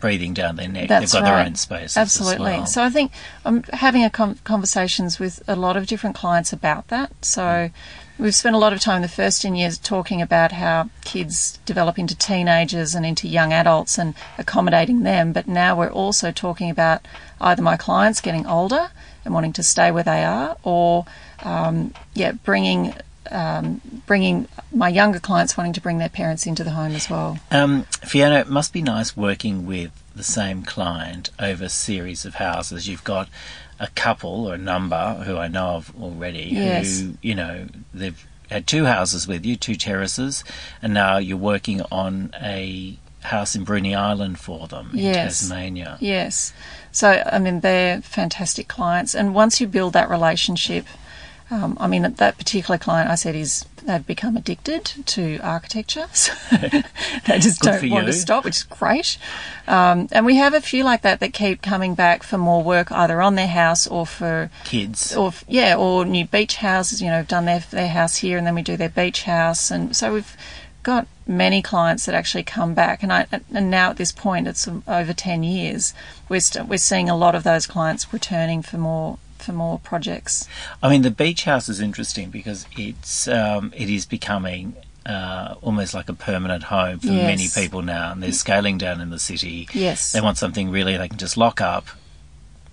breathing 0.04 0.34
down 0.34 0.56
their 0.56 0.68
neck. 0.68 0.86
That's 0.86 1.12
They've 1.12 1.22
got 1.22 1.30
right. 1.30 1.36
their 1.36 1.46
own 1.46 1.54
space. 1.54 1.96
Absolutely. 1.96 2.50
Well. 2.50 2.66
So 2.66 2.82
I 2.82 2.90
think 2.90 3.10
I'm 3.42 3.62
having 3.72 4.04
a 4.04 4.10
com- 4.10 4.36
conversations 4.44 5.18
with 5.18 5.42
a 5.48 5.56
lot 5.56 5.78
of 5.78 5.86
different 5.86 6.14
clients 6.14 6.52
about 6.52 6.88
that. 6.88 7.24
So 7.24 7.40
mm. 7.42 7.72
we've 8.18 8.34
spent 8.34 8.54
a 8.54 8.58
lot 8.58 8.74
of 8.74 8.80
time 8.80 8.96
in 8.96 9.02
the 9.02 9.08
first 9.08 9.40
10 9.40 9.54
years 9.54 9.78
talking 9.78 10.20
about 10.20 10.52
how 10.52 10.90
kids 11.04 11.58
develop 11.64 11.98
into 11.98 12.14
teenagers 12.14 12.94
and 12.94 13.06
into 13.06 13.26
young 13.26 13.54
adults 13.54 13.96
and 13.96 14.14
accommodating 14.36 15.04
them. 15.04 15.32
But 15.32 15.48
now 15.48 15.74
we're 15.74 15.88
also 15.88 16.30
talking 16.30 16.68
about 16.68 17.08
either 17.40 17.62
my 17.62 17.78
clients 17.78 18.20
getting 18.20 18.46
older 18.46 18.90
and 19.24 19.32
wanting 19.32 19.54
to 19.54 19.62
stay 19.62 19.90
where 19.90 20.02
they 20.02 20.22
are, 20.22 20.58
or 20.64 21.06
um, 21.44 21.94
yeah, 22.12 22.32
bringing 22.32 22.94
um, 23.30 23.80
bringing 24.06 24.48
my 24.72 24.88
younger 24.88 25.20
clients 25.20 25.56
wanting 25.56 25.72
to 25.74 25.80
bring 25.80 25.98
their 25.98 26.08
parents 26.08 26.46
into 26.46 26.64
the 26.64 26.70
home 26.70 26.92
as 26.92 27.08
well. 27.08 27.38
Um, 27.50 27.84
Fiona, 28.02 28.36
it 28.40 28.48
must 28.48 28.72
be 28.72 28.82
nice 28.82 29.16
working 29.16 29.66
with 29.66 29.90
the 30.14 30.22
same 30.22 30.62
client 30.62 31.30
over 31.38 31.64
a 31.64 31.68
series 31.68 32.24
of 32.24 32.36
houses. 32.36 32.88
You've 32.88 33.04
got 33.04 33.28
a 33.80 33.88
couple 33.88 34.46
or 34.46 34.54
a 34.54 34.58
number 34.58 35.22
who 35.26 35.36
I 35.36 35.48
know 35.48 35.76
of 35.76 35.92
already 36.00 36.48
yes. 36.52 37.00
who, 37.00 37.14
you 37.22 37.34
know, 37.34 37.66
they've 37.92 38.24
had 38.50 38.66
two 38.66 38.84
houses 38.84 39.26
with 39.26 39.44
you, 39.44 39.56
two 39.56 39.74
terraces, 39.74 40.44
and 40.80 40.94
now 40.94 41.18
you're 41.18 41.36
working 41.36 41.82
on 41.90 42.32
a 42.40 42.98
house 43.22 43.54
in 43.56 43.64
Bruny 43.64 43.96
Island 43.96 44.38
for 44.38 44.68
them 44.68 44.90
in 44.92 44.98
yes. 44.98 45.40
Tasmania. 45.40 45.96
Yes. 46.00 46.52
So, 46.92 47.22
I 47.26 47.38
mean, 47.38 47.60
they're 47.60 48.02
fantastic 48.02 48.68
clients. 48.68 49.14
And 49.14 49.34
once 49.34 49.60
you 49.60 49.66
build 49.66 49.94
that 49.94 50.10
relationship, 50.10 50.86
um, 51.50 51.76
I 51.78 51.86
mean, 51.86 52.02
that 52.02 52.38
particular 52.38 52.78
client 52.78 53.10
I 53.10 53.16
said 53.16 53.34
is 53.34 53.66
they've 53.84 54.06
become 54.06 54.36
addicted 54.36 54.84
to 54.84 55.38
architecture. 55.42 56.06
So 56.14 56.32
they 57.26 57.38
just 57.38 57.60
Good 57.60 57.80
don't 57.80 57.90
want 57.90 58.06
you. 58.06 58.12
to 58.12 58.18
stop, 58.18 58.44
which 58.44 58.56
is 58.56 58.62
great. 58.62 59.18
Um, 59.68 60.08
and 60.10 60.24
we 60.26 60.36
have 60.36 60.54
a 60.54 60.60
few 60.60 60.84
like 60.84 61.02
that 61.02 61.20
that 61.20 61.32
keep 61.32 61.62
coming 61.62 61.94
back 61.94 62.22
for 62.22 62.38
more 62.38 62.62
work 62.62 62.90
either 62.90 63.20
on 63.20 63.34
their 63.34 63.48
house 63.48 63.86
or 63.86 64.06
for 64.06 64.50
kids. 64.64 65.14
Or, 65.14 65.32
yeah, 65.48 65.76
or 65.76 66.04
new 66.04 66.26
beach 66.26 66.56
houses, 66.56 67.02
you 67.02 67.08
know, 67.08 67.22
done 67.22 67.44
their, 67.44 67.60
their 67.70 67.88
house 67.88 68.16
here 68.16 68.38
and 68.38 68.46
then 68.46 68.54
we 68.54 68.62
do 68.62 68.76
their 68.76 68.88
beach 68.88 69.24
house. 69.24 69.70
And 69.70 69.94
so 69.94 70.14
we've 70.14 70.36
got 70.82 71.06
many 71.26 71.62
clients 71.62 72.06
that 72.06 72.14
actually 72.14 72.42
come 72.42 72.74
back, 72.74 73.02
and 73.02 73.12
I 73.12 73.26
and 73.52 73.70
now 73.70 73.90
at 73.90 73.96
this 73.96 74.12
point 74.12 74.46
it's 74.46 74.68
over 74.86 75.12
ten 75.12 75.42
years. 75.42 75.94
We're 76.28 76.36
we 76.36 76.40
st- 76.40 76.68
we're 76.68 76.76
seeing 76.76 77.08
a 77.08 77.16
lot 77.16 77.34
of 77.34 77.42
those 77.42 77.66
clients 77.66 78.12
returning 78.12 78.62
for 78.62 78.78
more 78.78 79.18
for 79.38 79.52
more 79.52 79.78
projects. 79.78 80.48
I 80.82 80.88
mean, 80.88 81.02
the 81.02 81.10
beach 81.10 81.44
house 81.44 81.68
is 81.68 81.80
interesting 81.80 82.30
because 82.30 82.66
it's 82.76 83.28
um, 83.28 83.72
it 83.76 83.88
is 83.90 84.06
becoming. 84.06 84.74
Uh, 85.06 85.54
almost 85.60 85.92
like 85.92 86.08
a 86.08 86.14
permanent 86.14 86.62
home 86.62 86.98
for 86.98 87.08
Yes. 87.08 87.26
many 87.26 87.46
people 87.66 87.82
now, 87.82 88.10
and 88.12 88.22
they're 88.22 88.32
scaling 88.32 88.78
down 88.78 89.02
in 89.02 89.10
the 89.10 89.18
city. 89.18 89.68
Yes. 89.74 90.12
They 90.12 90.22
want 90.22 90.38
something 90.38 90.70
really 90.70 90.96
they 90.96 91.08
can 91.08 91.18
just 91.18 91.36
lock 91.36 91.60
up, 91.60 91.88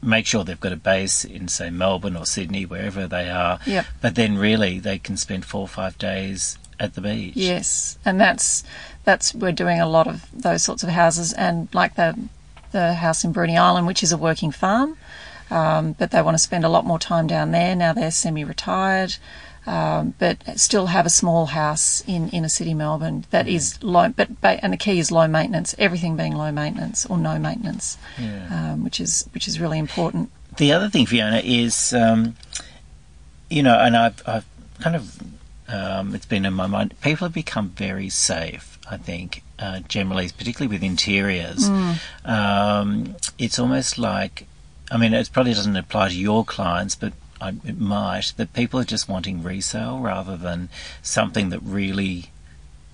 make 0.02 0.26
sure 0.26 0.46
they've 0.46 0.58
got 0.58 0.72
a 0.72 0.78
base 0.78 1.26
in, 1.26 1.50
say, 1.50 1.70
Melbourne 1.70 2.16
or 2.16 2.26
Sydney, 2.26 2.66
wherever 2.66 3.06
they 3.06 3.30
are. 3.30 3.60
Yep. 3.66 3.86
But 4.00 4.16
then 4.16 4.38
really 4.38 4.80
they 4.80 4.98
can 4.98 5.18
spend 5.18 5.44
four 5.44 5.64
or 5.64 5.68
five 5.68 5.98
days 5.98 6.58
at 6.80 6.94
the 6.94 7.02
beach. 7.02 7.34
Yes, 7.36 7.98
and 8.06 8.18
that's 8.18 8.64
that's 9.04 9.36
we're 9.36 9.52
doing 9.52 9.82
a 9.82 9.88
lot 9.90 10.08
of 10.08 10.26
those 10.32 10.64
sorts 10.64 10.84
of 10.84 10.90
houses, 10.90 11.34
and 11.34 11.68
like 11.74 11.96
the 11.96 12.18
the 12.72 12.94
house 12.94 13.26
in 13.26 13.34
Bruny 13.34 13.60
Island, 13.60 13.88
which 13.88 14.04
is 14.04 14.14
a 14.14 14.18
working 14.18 14.52
farm, 14.54 14.96
um, 15.52 15.94
but 15.94 16.10
they 16.12 16.22
want 16.22 16.36
to 16.36 16.40
spend 16.40 16.64
a 16.66 16.70
lot 16.70 16.86
more 16.86 16.98
time 17.00 17.28
down 17.28 17.52
there 17.52 17.76
now. 17.76 17.94
They're 17.94 18.10
semi-retired, 18.12 19.16
um, 19.68 20.16
but 20.18 20.38
still 20.60 20.88
have 20.88 21.06
a 21.06 21.10
small 21.10 21.46
house 21.48 22.04
in 22.08 22.30
inner 22.30 22.50
city 22.50 22.74
Melbourne 22.74 23.26
that 23.30 23.48
is 23.48 23.82
low. 23.84 24.10
But 24.10 24.30
and 24.44 24.74
the 24.74 24.78
key 24.78 24.98
is 24.98 25.12
low 25.12 25.28
maintenance. 25.28 25.76
Everything 25.78 26.16
being 26.18 26.34
low 26.36 26.52
maintenance 26.52 27.06
or 27.06 27.18
no 27.18 27.38
maintenance, 27.38 27.98
Yeah. 28.18 28.72
um, 28.74 28.84
which 28.84 29.00
is 29.00 29.28
which 29.34 29.48
is 29.48 29.60
really 29.60 29.78
important. 29.78 30.32
The 30.58 30.72
other 30.74 30.90
thing, 30.90 31.06
Fiona, 31.06 31.42
is 31.44 31.94
um, 31.94 32.36
you 33.50 33.62
know, 33.64 33.78
and 33.78 33.96
I've, 33.96 34.22
I've 34.28 34.46
kind 34.80 34.96
of 34.96 35.22
um, 35.68 36.16
it's 36.16 36.26
been 36.26 36.46
in 36.46 36.54
my 36.54 36.68
mind. 36.68 36.94
People 37.02 37.26
have 37.26 37.34
become 37.34 37.70
very 37.70 38.10
safe. 38.10 38.80
I 38.90 38.98
think 38.98 39.44
uh, 39.60 39.80
generally, 39.88 40.28
particularly 40.38 40.74
with 40.76 40.84
interiors, 40.84 41.70
um, 42.26 43.16
it's 43.38 43.60
almost 43.60 43.98
like. 43.98 44.48
I 44.92 44.98
mean, 44.98 45.14
it 45.14 45.30
probably 45.32 45.54
doesn't 45.54 45.76
apply 45.76 46.10
to 46.10 46.16
your 46.16 46.44
clients, 46.44 46.96
but 46.96 47.14
I, 47.40 47.54
it 47.66 47.80
might. 47.80 48.34
That 48.38 48.54
people 48.54 48.80
are 48.80 48.86
just 48.86 49.08
wanting 49.08 49.42
resale 49.42 50.00
rather 50.00 50.36
than 50.36 50.70
something 51.02 51.50
that 51.50 51.60
really 51.60 52.26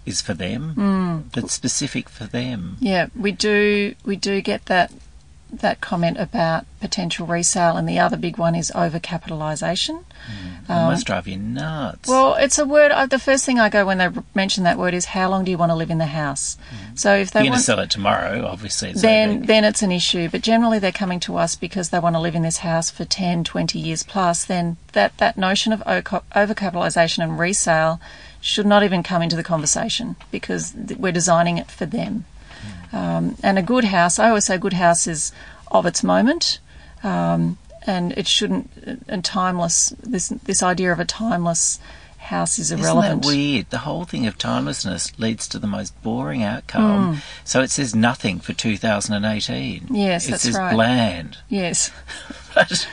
is 0.06 0.22
for 0.22 0.34
them, 0.34 0.74
hmm. 0.74 1.30
that's 1.34 1.54
specific 1.54 2.08
for 2.08 2.26
them. 2.26 2.78
Yeah, 2.80 3.08
we 3.16 3.34
do 3.34 3.96
we 4.06 4.16
do 4.16 4.42
get 4.42 4.66
that 4.68 4.92
that 5.52 5.82
comment 5.82 6.18
about 6.20 6.66
potential 6.80 7.26
resale, 7.26 7.78
and 7.78 7.88
the 7.88 8.00
other 8.00 8.18
big 8.18 8.38
one 8.38 8.56
is 8.56 8.72
overcapitalisation. 8.76 10.04
It 10.66 10.70
must 10.70 11.06
drive 11.06 11.28
you 11.28 11.38
nuts. 11.38 12.10
Well, 12.10 12.36
it's 12.36 12.60
a 12.60 12.66
word. 12.66 12.92
Uh, 12.92 13.06
the 13.06 13.20
first 13.20 13.46
thing 13.46 13.60
I 13.60 13.70
go 13.70 13.86
when 13.86 13.98
they 13.98 14.10
mention 14.36 14.64
that 14.66 14.78
word 14.78 14.94
is, 14.94 15.06
"How 15.06 15.30
long 15.30 15.46
do 15.46 15.52
you 15.52 15.58
want 15.58 15.72
to 15.72 15.76
live 15.76 15.90
in 15.90 15.98
the 15.98 16.08
house?" 16.08 16.58
So 16.96 17.16
if 17.16 17.32
they 17.32 17.44
want, 17.44 17.56
to 17.56 17.62
sell 17.62 17.80
it 17.80 17.90
tomorrow, 17.90 18.46
obviously. 18.46 18.90
It's 18.90 19.02
then 19.02 19.44
then 19.44 19.64
it's 19.64 19.82
an 19.82 19.92
issue. 19.92 20.30
But 20.30 20.42
generally, 20.42 20.80
they're 20.80 20.92
coming 20.92 21.20
to 21.22 21.38
us 21.38 21.56
because 21.56 21.90
they 21.90 22.00
want 22.00 22.16
to 22.16 22.20
live 22.20 22.36
in 22.36 22.42
this 22.42 22.58
house 22.58 22.90
for 22.90 23.06
10, 23.06 23.44
20 23.44 23.80
years 23.80 24.04
plus. 24.04 24.44
Then 24.46 24.78
that 24.94 25.18
that 25.18 25.38
notion 25.38 25.72
of 25.72 25.82
overcapitalisation 25.86 27.24
and 27.24 27.40
resale 27.40 28.00
should 28.42 28.66
not 28.66 28.84
even 28.84 29.04
come 29.04 29.22
into 29.22 29.36
the 29.36 29.44
conversation 29.44 30.16
because 30.32 30.74
we're 30.98 31.12
designing 31.12 31.58
it 31.58 31.72
for 31.72 31.86
them. 31.86 32.26
Um, 32.94 33.36
and 33.44 33.58
a 33.58 33.62
good 33.62 33.86
house, 33.86 34.20
I 34.20 34.30
always 34.30 34.46
say, 34.46 34.56
a 34.56 34.60
good 34.60 34.74
house 34.74 35.08
is 35.08 35.32
of 35.70 35.86
its 35.86 36.04
moment. 36.04 36.60
Um, 37.04 37.58
and 37.86 38.12
it 38.14 38.28
shouldn't, 38.28 38.70
and 39.08 39.24
timeless. 39.24 39.94
This 40.04 40.28
this 40.30 40.62
idea 40.62 40.92
of 40.92 41.00
a 41.00 41.06
timeless 41.06 41.80
house 42.28 42.60
is 42.60 42.72
irrelevant. 42.72 43.26
Isn't 43.26 43.32
that 43.32 43.38
weird? 43.38 43.70
The 43.70 43.80
whole 43.80 44.06
thing 44.06 44.28
of 44.28 44.38
timelessness 44.38 45.18
leads 45.18 45.48
to 45.50 45.60
the 45.60 45.68
most 45.68 46.00
boring 46.04 46.44
outcome. 46.44 47.22
So 47.44 47.62
it 47.62 47.72
says 47.72 47.96
nothing 47.96 48.40
for 48.40 48.54
2018. 48.54 49.88
Hmm. 49.88 49.96
Yes, 49.96 50.28
it 50.28 50.32
that's 50.32 50.44
says 50.44 50.58
right. 50.58 50.74
bland. 50.74 51.38
Yes. 51.50 51.92
But 52.56 52.88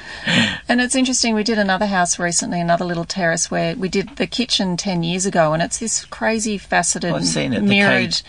And 0.68 0.82
it's 0.82 0.94
interesting, 0.94 1.34
we 1.34 1.42
did 1.42 1.58
another 1.58 1.86
house 1.86 2.18
recently, 2.18 2.60
another 2.60 2.84
little 2.84 3.06
terrace 3.06 3.50
where 3.50 3.74
we 3.74 3.88
did 3.88 4.16
the 4.16 4.26
kitchen 4.26 4.76
10 4.76 5.02
years 5.02 5.24
ago, 5.24 5.54
and 5.54 5.62
it's 5.62 5.78
this 5.78 6.04
crazy 6.04 6.58
faceted, 6.58 7.14
I've 7.14 7.24
seen 7.24 7.54
it. 7.54 7.62
Mirrored 7.62 8.20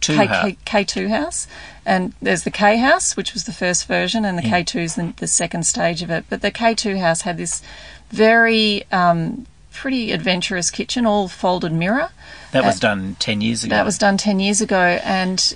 K2 0.00 0.16
K, 0.16 0.26
house. 0.26 0.52
K, 0.64 0.84
K2 0.84 1.08
house. 1.08 1.46
And 1.86 2.12
there's 2.20 2.42
the 2.42 2.50
K 2.50 2.76
house, 2.78 3.16
which 3.16 3.34
was 3.34 3.44
the 3.44 3.52
first 3.52 3.86
version, 3.86 4.24
and 4.24 4.36
the 4.36 4.42
K2 4.42 4.80
is 4.80 4.94
the, 4.96 5.14
the 5.18 5.28
second 5.28 5.64
stage 5.64 6.02
of 6.02 6.10
it. 6.10 6.24
But 6.28 6.42
the 6.42 6.50
K2 6.50 6.98
house 6.98 7.22
had 7.22 7.36
this 7.36 7.62
very 8.10 8.82
um, 8.90 9.46
pretty 9.72 10.12
adventurous 10.12 10.70
kitchen, 10.70 11.06
all 11.06 11.28
folded 11.28 11.72
mirror. 11.72 12.10
that 12.52 12.64
was 12.64 12.76
uh, 12.76 12.88
done 12.88 13.16
10 13.18 13.40
years 13.40 13.64
ago. 13.64 13.74
That 13.74 13.84
was 13.84 13.98
done 13.98 14.16
10 14.16 14.40
years 14.40 14.60
ago, 14.60 15.00
and 15.04 15.54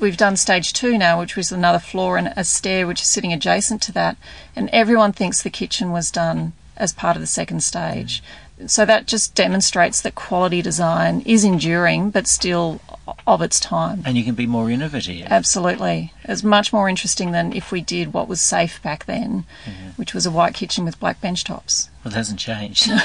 we've 0.00 0.16
done 0.16 0.36
stage 0.36 0.72
two 0.72 0.98
now, 0.98 1.18
which 1.18 1.36
was 1.36 1.52
another 1.52 1.78
floor 1.78 2.16
and 2.16 2.32
a 2.36 2.44
stair 2.44 2.86
which 2.86 3.00
is 3.00 3.06
sitting 3.06 3.32
adjacent 3.32 3.82
to 3.82 3.92
that. 3.92 4.16
And 4.54 4.68
everyone 4.70 5.12
thinks 5.12 5.42
the 5.42 5.50
kitchen 5.50 5.90
was 5.90 6.10
done 6.10 6.52
as 6.76 6.92
part 6.92 7.16
of 7.16 7.22
the 7.22 7.26
second 7.26 7.62
stage. 7.62 8.22
So 8.66 8.84
that 8.86 9.06
just 9.06 9.34
demonstrates 9.34 10.00
that 10.00 10.14
quality 10.14 10.62
design 10.62 11.20
is 11.26 11.44
enduring, 11.44 12.10
but 12.10 12.26
still 12.26 12.80
of 13.26 13.42
its 13.42 13.60
time. 13.60 14.02
And 14.04 14.16
you 14.16 14.24
can 14.24 14.34
be 14.34 14.46
more 14.46 14.70
innovative. 14.70 15.26
Absolutely. 15.28 16.12
It's 16.24 16.42
much 16.42 16.72
more 16.72 16.88
interesting 16.88 17.32
than 17.32 17.52
if 17.52 17.70
we 17.70 17.80
did 17.80 18.12
what 18.12 18.28
was 18.28 18.40
safe 18.40 18.82
back 18.82 19.04
then, 19.04 19.44
mm-hmm. 19.64 19.88
which 19.96 20.14
was 20.14 20.26
a 20.26 20.30
white 20.30 20.54
kitchen 20.54 20.84
with 20.84 20.98
black 20.98 21.20
bench 21.20 21.44
tops. 21.44 21.90
Well, 22.04 22.12
it 22.12 22.16
hasn't 22.16 22.40
changed. 22.40 22.90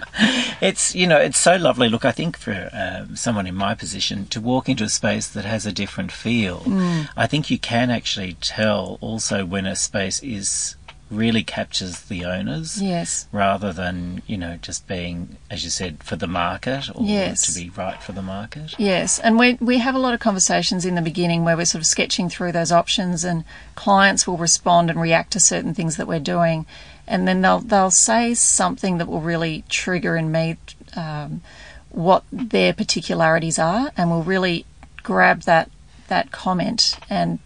it's 0.60 0.94
you 0.94 1.06
know 1.06 1.18
it's 1.18 1.38
so 1.38 1.56
lovely. 1.56 1.88
Look, 1.88 2.04
I 2.04 2.12
think 2.12 2.36
for 2.36 2.52
uh, 2.72 3.14
someone 3.14 3.46
in 3.46 3.54
my 3.54 3.74
position 3.74 4.26
to 4.26 4.40
walk 4.40 4.68
into 4.68 4.84
a 4.84 4.88
space 4.88 5.28
that 5.28 5.44
has 5.44 5.66
a 5.66 5.72
different 5.72 6.12
feel, 6.12 6.60
mm. 6.60 7.08
I 7.16 7.26
think 7.26 7.50
you 7.50 7.58
can 7.58 7.90
actually 7.90 8.34
tell 8.34 8.98
also 9.00 9.44
when 9.44 9.66
a 9.66 9.76
space 9.76 10.22
is 10.22 10.76
really 11.10 11.42
captures 11.42 12.02
the 12.02 12.24
owners. 12.24 12.80
Yes. 12.80 13.26
Rather 13.32 13.72
than, 13.72 14.22
you 14.26 14.36
know, 14.36 14.56
just 14.56 14.86
being, 14.86 15.36
as 15.50 15.64
you 15.64 15.70
said, 15.70 16.02
for 16.02 16.16
the 16.16 16.26
market 16.26 16.88
or 16.94 17.04
yes. 17.04 17.52
to 17.52 17.60
be 17.60 17.70
right 17.70 18.00
for 18.02 18.12
the 18.12 18.22
market. 18.22 18.74
Yes. 18.78 19.18
And 19.18 19.38
we, 19.38 19.54
we 19.54 19.78
have 19.78 19.94
a 19.94 19.98
lot 19.98 20.14
of 20.14 20.20
conversations 20.20 20.84
in 20.84 20.94
the 20.94 21.02
beginning 21.02 21.44
where 21.44 21.56
we're 21.56 21.64
sort 21.64 21.82
of 21.82 21.86
sketching 21.86 22.28
through 22.28 22.52
those 22.52 22.70
options 22.70 23.24
and 23.24 23.44
clients 23.74 24.26
will 24.26 24.38
respond 24.38 24.90
and 24.90 25.00
react 25.00 25.32
to 25.32 25.40
certain 25.40 25.74
things 25.74 25.96
that 25.96 26.06
we're 26.06 26.20
doing. 26.20 26.66
And 27.06 27.26
then 27.26 27.40
they'll, 27.40 27.60
they'll 27.60 27.90
say 27.90 28.34
something 28.34 28.98
that 28.98 29.08
will 29.08 29.20
really 29.20 29.64
trigger 29.68 30.16
in 30.16 30.30
me 30.30 30.58
um, 30.96 31.42
what 31.90 32.22
their 32.30 32.72
particularities 32.72 33.58
are 33.58 33.90
and 33.96 34.10
will 34.10 34.22
really 34.22 34.64
grab 35.02 35.42
that 35.42 35.70
that 36.08 36.30
comment 36.32 36.98
and 37.08 37.38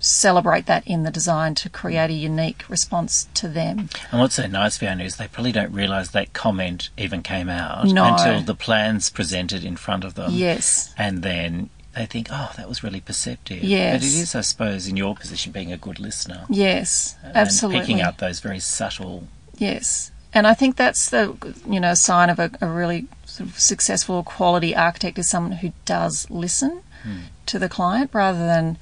celebrate 0.00 0.66
that 0.66 0.86
in 0.86 1.02
the 1.02 1.10
design 1.10 1.54
to 1.56 1.68
create 1.68 2.10
a 2.10 2.14
unique 2.14 2.68
response 2.68 3.28
to 3.34 3.48
them. 3.48 3.88
And 4.10 4.20
what's 4.20 4.36
so 4.36 4.46
nice, 4.46 4.76
Fiona, 4.76 5.04
is 5.04 5.16
they 5.16 5.28
probably 5.28 5.52
don't 5.52 5.72
realise 5.72 6.10
that 6.10 6.32
comment 6.32 6.90
even 6.96 7.22
came 7.22 7.48
out 7.48 7.86
no. 7.86 8.14
until 8.14 8.40
the 8.42 8.54
plan's 8.54 9.10
presented 9.10 9.64
in 9.64 9.76
front 9.76 10.04
of 10.04 10.14
them. 10.14 10.32
Yes. 10.32 10.94
And 10.96 11.22
then 11.22 11.70
they 11.96 12.06
think, 12.06 12.28
oh, 12.30 12.52
that 12.56 12.68
was 12.68 12.84
really 12.84 13.00
perceptive. 13.00 13.62
Yes. 13.62 13.94
But 13.94 14.06
it 14.06 14.14
is, 14.14 14.34
I 14.34 14.42
suppose, 14.42 14.86
in 14.86 14.96
your 14.96 15.16
position, 15.16 15.52
being 15.52 15.72
a 15.72 15.76
good 15.76 15.98
listener. 15.98 16.44
Yes, 16.48 17.16
absolutely. 17.34 17.80
picking 17.80 18.00
up 18.00 18.18
those 18.18 18.40
very 18.40 18.60
subtle. 18.60 19.26
Yes. 19.56 20.12
And 20.32 20.46
I 20.46 20.54
think 20.54 20.76
that's 20.76 21.10
the, 21.10 21.36
you 21.66 21.80
know, 21.80 21.94
sign 21.94 22.30
of 22.30 22.38
a, 22.38 22.50
a 22.60 22.68
really 22.68 23.08
sort 23.24 23.48
of 23.48 23.58
successful 23.58 24.22
quality 24.22 24.76
architect 24.76 25.18
is 25.18 25.28
someone 25.28 25.52
who 25.52 25.72
does 25.84 26.30
listen 26.30 26.82
hmm. 27.02 27.18
to 27.46 27.58
the 27.58 27.68
client 27.68 28.10
rather 28.12 28.38
than 28.38 28.78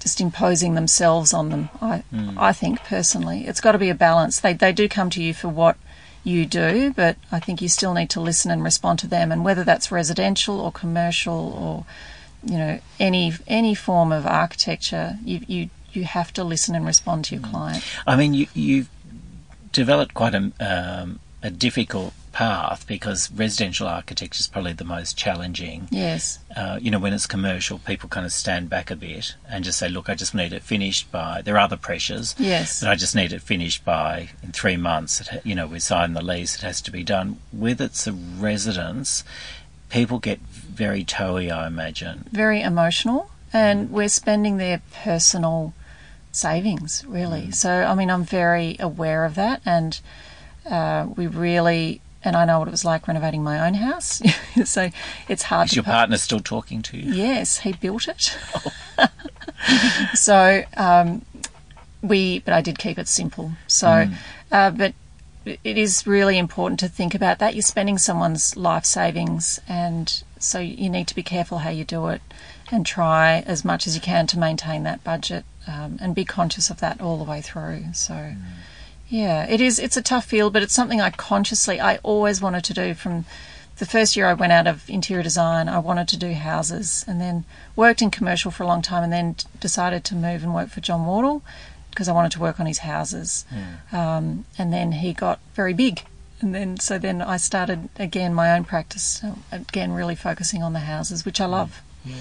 just 0.00 0.20
imposing 0.20 0.74
themselves 0.74 1.32
on 1.32 1.50
them. 1.50 1.68
I 1.80 2.02
mm. 2.12 2.34
I 2.36 2.52
think 2.52 2.82
personally, 2.84 3.46
it's 3.46 3.60
got 3.60 3.72
to 3.72 3.78
be 3.78 3.90
a 3.90 3.94
balance. 3.94 4.40
They 4.40 4.54
they 4.54 4.72
do 4.72 4.88
come 4.88 5.10
to 5.10 5.22
you 5.22 5.34
for 5.34 5.48
what 5.48 5.76
you 6.24 6.46
do, 6.46 6.92
but 6.94 7.16
I 7.30 7.40
think 7.40 7.62
you 7.62 7.68
still 7.68 7.94
need 7.94 8.10
to 8.10 8.20
listen 8.20 8.50
and 8.50 8.62
respond 8.62 8.98
to 9.00 9.06
them. 9.06 9.32
And 9.32 9.44
whether 9.44 9.64
that's 9.64 9.90
residential 9.90 10.60
or 10.60 10.72
commercial 10.72 11.34
or 11.34 11.84
you 12.50 12.58
know 12.58 12.80
any 12.98 13.34
any 13.46 13.74
form 13.74 14.12
of 14.12 14.26
architecture, 14.26 15.18
you 15.24 15.40
you 15.46 15.70
you 15.92 16.04
have 16.04 16.32
to 16.32 16.44
listen 16.44 16.74
and 16.74 16.86
respond 16.86 17.26
to 17.26 17.34
your 17.36 17.44
mm. 17.44 17.50
client. 17.50 17.84
I 18.06 18.16
mean, 18.16 18.34
you 18.34 18.46
you've 18.54 18.88
developed 19.72 20.14
quite 20.14 20.34
a 20.34 20.52
um, 20.60 21.20
a 21.42 21.50
difficult 21.50 22.12
path 22.32 22.86
because 22.86 23.30
residential 23.32 23.88
architecture 23.88 24.40
is 24.40 24.46
probably 24.46 24.72
the 24.72 24.84
most 24.84 25.16
challenging. 25.16 25.88
Yes. 25.90 26.38
Uh, 26.54 26.78
you 26.80 26.90
know, 26.90 26.98
when 26.98 27.12
it's 27.12 27.26
commercial, 27.26 27.78
people 27.78 28.08
kind 28.08 28.26
of 28.26 28.32
stand 28.32 28.70
back 28.70 28.90
a 28.90 28.96
bit 28.96 29.34
and 29.48 29.64
just 29.64 29.78
say, 29.78 29.88
look, 29.88 30.08
I 30.08 30.14
just 30.14 30.34
need 30.34 30.52
it 30.52 30.62
finished 30.62 31.10
by, 31.10 31.42
there 31.42 31.56
are 31.56 31.60
other 31.60 31.76
pressures. 31.76 32.34
Yes. 32.38 32.80
But 32.80 32.90
I 32.90 32.94
just 32.94 33.14
need 33.14 33.32
it 33.32 33.42
finished 33.42 33.84
by, 33.84 34.30
in 34.42 34.52
three 34.52 34.76
months, 34.76 35.20
it, 35.20 35.44
you 35.44 35.54
know, 35.54 35.66
we 35.66 35.80
sign 35.80 36.12
the 36.12 36.22
lease, 36.22 36.56
it 36.56 36.62
has 36.62 36.80
to 36.82 36.90
be 36.90 37.02
done. 37.02 37.38
With 37.52 37.80
it's 37.80 38.06
a 38.06 38.12
residence, 38.12 39.24
people 39.88 40.18
get 40.18 40.38
very 40.40 41.04
toey, 41.04 41.50
I 41.50 41.66
imagine. 41.66 42.28
Very 42.32 42.62
emotional. 42.62 43.30
And 43.52 43.88
mm. 43.88 43.90
we're 43.90 44.08
spending 44.08 44.56
their 44.56 44.82
personal 45.02 45.74
savings, 46.32 47.04
really. 47.06 47.48
Mm. 47.48 47.54
So, 47.54 47.70
I 47.70 47.94
mean, 47.94 48.10
I'm 48.10 48.24
very 48.24 48.76
aware 48.78 49.24
of 49.24 49.34
that. 49.34 49.60
And 49.66 50.00
uh, 50.68 51.08
we 51.16 51.26
really 51.26 52.00
and 52.22 52.36
I 52.36 52.44
know 52.44 52.58
what 52.58 52.68
it 52.68 52.70
was 52.70 52.84
like 52.84 53.08
renovating 53.08 53.42
my 53.42 53.66
own 53.66 53.74
house. 53.74 54.22
so 54.64 54.90
it's 55.28 55.44
hard. 55.44 55.68
Is 55.68 55.76
your 55.76 55.84
partner 55.84 56.16
still 56.18 56.40
talking 56.40 56.82
to 56.82 56.96
you? 56.96 57.12
Yes, 57.12 57.58
he 57.60 57.72
built 57.72 58.08
it. 58.08 58.36
Oh. 58.98 59.08
so 60.14 60.62
um, 60.76 61.24
we, 62.02 62.40
but 62.40 62.54
I 62.54 62.60
did 62.60 62.78
keep 62.78 62.98
it 62.98 63.08
simple. 63.08 63.52
So, 63.66 63.86
mm. 63.86 64.14
uh, 64.52 64.70
but 64.70 64.94
it 65.44 65.78
is 65.78 66.06
really 66.06 66.36
important 66.36 66.78
to 66.80 66.88
think 66.88 67.14
about 67.14 67.38
that. 67.38 67.54
You're 67.54 67.62
spending 67.62 67.98
someone's 67.98 68.56
life 68.56 68.84
savings, 68.84 69.58
and 69.66 70.22
so 70.38 70.58
you 70.58 70.90
need 70.90 71.08
to 71.08 71.14
be 71.14 71.22
careful 71.22 71.58
how 71.58 71.70
you 71.70 71.84
do 71.84 72.08
it, 72.08 72.20
and 72.70 72.84
try 72.84 73.42
as 73.46 73.64
much 73.64 73.86
as 73.86 73.94
you 73.94 74.00
can 74.00 74.26
to 74.28 74.38
maintain 74.38 74.82
that 74.82 75.02
budget, 75.02 75.44
um, 75.66 75.98
and 76.00 76.14
be 76.14 76.24
conscious 76.24 76.68
of 76.68 76.80
that 76.80 77.00
all 77.00 77.16
the 77.16 77.24
way 77.24 77.40
through. 77.40 77.84
So. 77.94 78.14
Mm. 78.14 78.36
Yeah, 79.10 79.44
it 79.48 79.60
is. 79.60 79.78
It's 79.78 79.96
a 79.96 80.02
tough 80.02 80.24
field, 80.24 80.52
but 80.52 80.62
it's 80.62 80.72
something 80.72 81.00
I 81.00 81.10
consciously, 81.10 81.80
I 81.80 81.96
always 81.98 82.40
wanted 82.40 82.64
to 82.64 82.74
do 82.74 82.94
from 82.94 83.24
the 83.78 83.86
first 83.86 84.14
year 84.14 84.26
I 84.26 84.34
went 84.34 84.52
out 84.52 84.66
of 84.66 84.88
interior 84.88 85.22
design. 85.22 85.68
I 85.68 85.80
wanted 85.80 86.06
to 86.08 86.16
do 86.16 86.32
houses 86.32 87.04
and 87.08 87.20
then 87.20 87.44
worked 87.74 88.00
in 88.00 88.10
commercial 88.10 88.50
for 88.50 88.62
a 88.62 88.66
long 88.66 88.82
time 88.82 89.02
and 89.02 89.12
then 89.12 89.34
decided 89.58 90.04
to 90.04 90.14
move 90.14 90.44
and 90.44 90.54
work 90.54 90.68
for 90.68 90.80
John 90.80 91.04
Wardle 91.04 91.42
because 91.90 92.08
I 92.08 92.12
wanted 92.12 92.30
to 92.32 92.40
work 92.40 92.60
on 92.60 92.66
his 92.66 92.78
houses. 92.78 93.44
Yeah. 93.50 94.16
Um, 94.16 94.44
and 94.56 94.72
then 94.72 94.92
he 94.92 95.12
got 95.12 95.40
very 95.54 95.74
big. 95.74 96.04
And 96.40 96.54
then, 96.54 96.78
so 96.78 96.98
then 96.98 97.20
I 97.20 97.36
started 97.36 97.88
again 97.98 98.32
my 98.32 98.52
own 98.52 98.64
practice, 98.64 99.22
again, 99.50 99.92
really 99.92 100.14
focusing 100.14 100.62
on 100.62 100.72
the 100.72 100.80
houses, 100.80 101.24
which 101.24 101.40
I 101.40 101.46
love. 101.46 101.82
Yeah. 102.04 102.14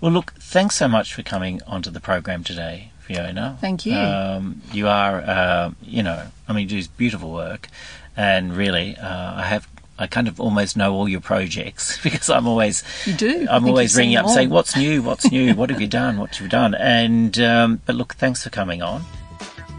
Well, 0.00 0.12
look, 0.12 0.34
thanks 0.34 0.76
so 0.76 0.86
much 0.86 1.14
for 1.14 1.22
coming 1.22 1.62
onto 1.66 1.90
the 1.90 2.00
program 2.00 2.44
today. 2.44 2.92
Fiona. 3.06 3.56
Thank 3.60 3.86
you. 3.86 3.94
Um, 3.94 4.62
you 4.72 4.88
are, 4.88 5.20
uh, 5.20 5.70
you 5.82 6.02
know, 6.02 6.26
I 6.48 6.52
mean, 6.52 6.68
you 6.68 6.82
do 6.82 6.88
beautiful 6.96 7.32
work, 7.32 7.68
and 8.16 8.56
really, 8.56 8.96
uh, 8.96 9.34
I 9.36 9.42
have. 9.44 9.68
I 9.98 10.06
kind 10.06 10.28
of 10.28 10.38
almost 10.38 10.76
know 10.76 10.92
all 10.92 11.08
your 11.08 11.22
projects 11.22 11.98
because 12.02 12.28
I'm 12.28 12.46
always 12.46 12.84
you 13.06 13.14
do. 13.14 13.46
I'm 13.50 13.66
always 13.66 13.96
ringing 13.96 14.16
up 14.16 14.28
saying, 14.28 14.50
"What's 14.50 14.76
new? 14.76 15.02
What's 15.08 15.30
new? 15.30 15.54
what 15.54 15.70
have 15.70 15.80
you 15.80 15.86
done? 15.86 16.18
What 16.18 16.34
have 16.34 16.42
you 16.44 16.50
done?" 16.50 16.74
And 16.74 17.38
um, 17.38 17.80
but 17.86 17.94
look, 17.94 18.14
thanks 18.14 18.42
for 18.44 18.50
coming 18.50 18.82
on. 18.82 19.02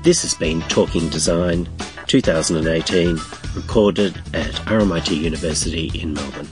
This 0.01 0.21
has 0.23 0.33
been 0.33 0.61
Talking 0.61 1.09
Design 1.09 1.67
2018, 2.07 3.19
recorded 3.55 4.15
at 4.33 4.53
RMIT 4.65 5.15
University 5.15 5.91
in 5.99 6.13
Melbourne. 6.13 6.47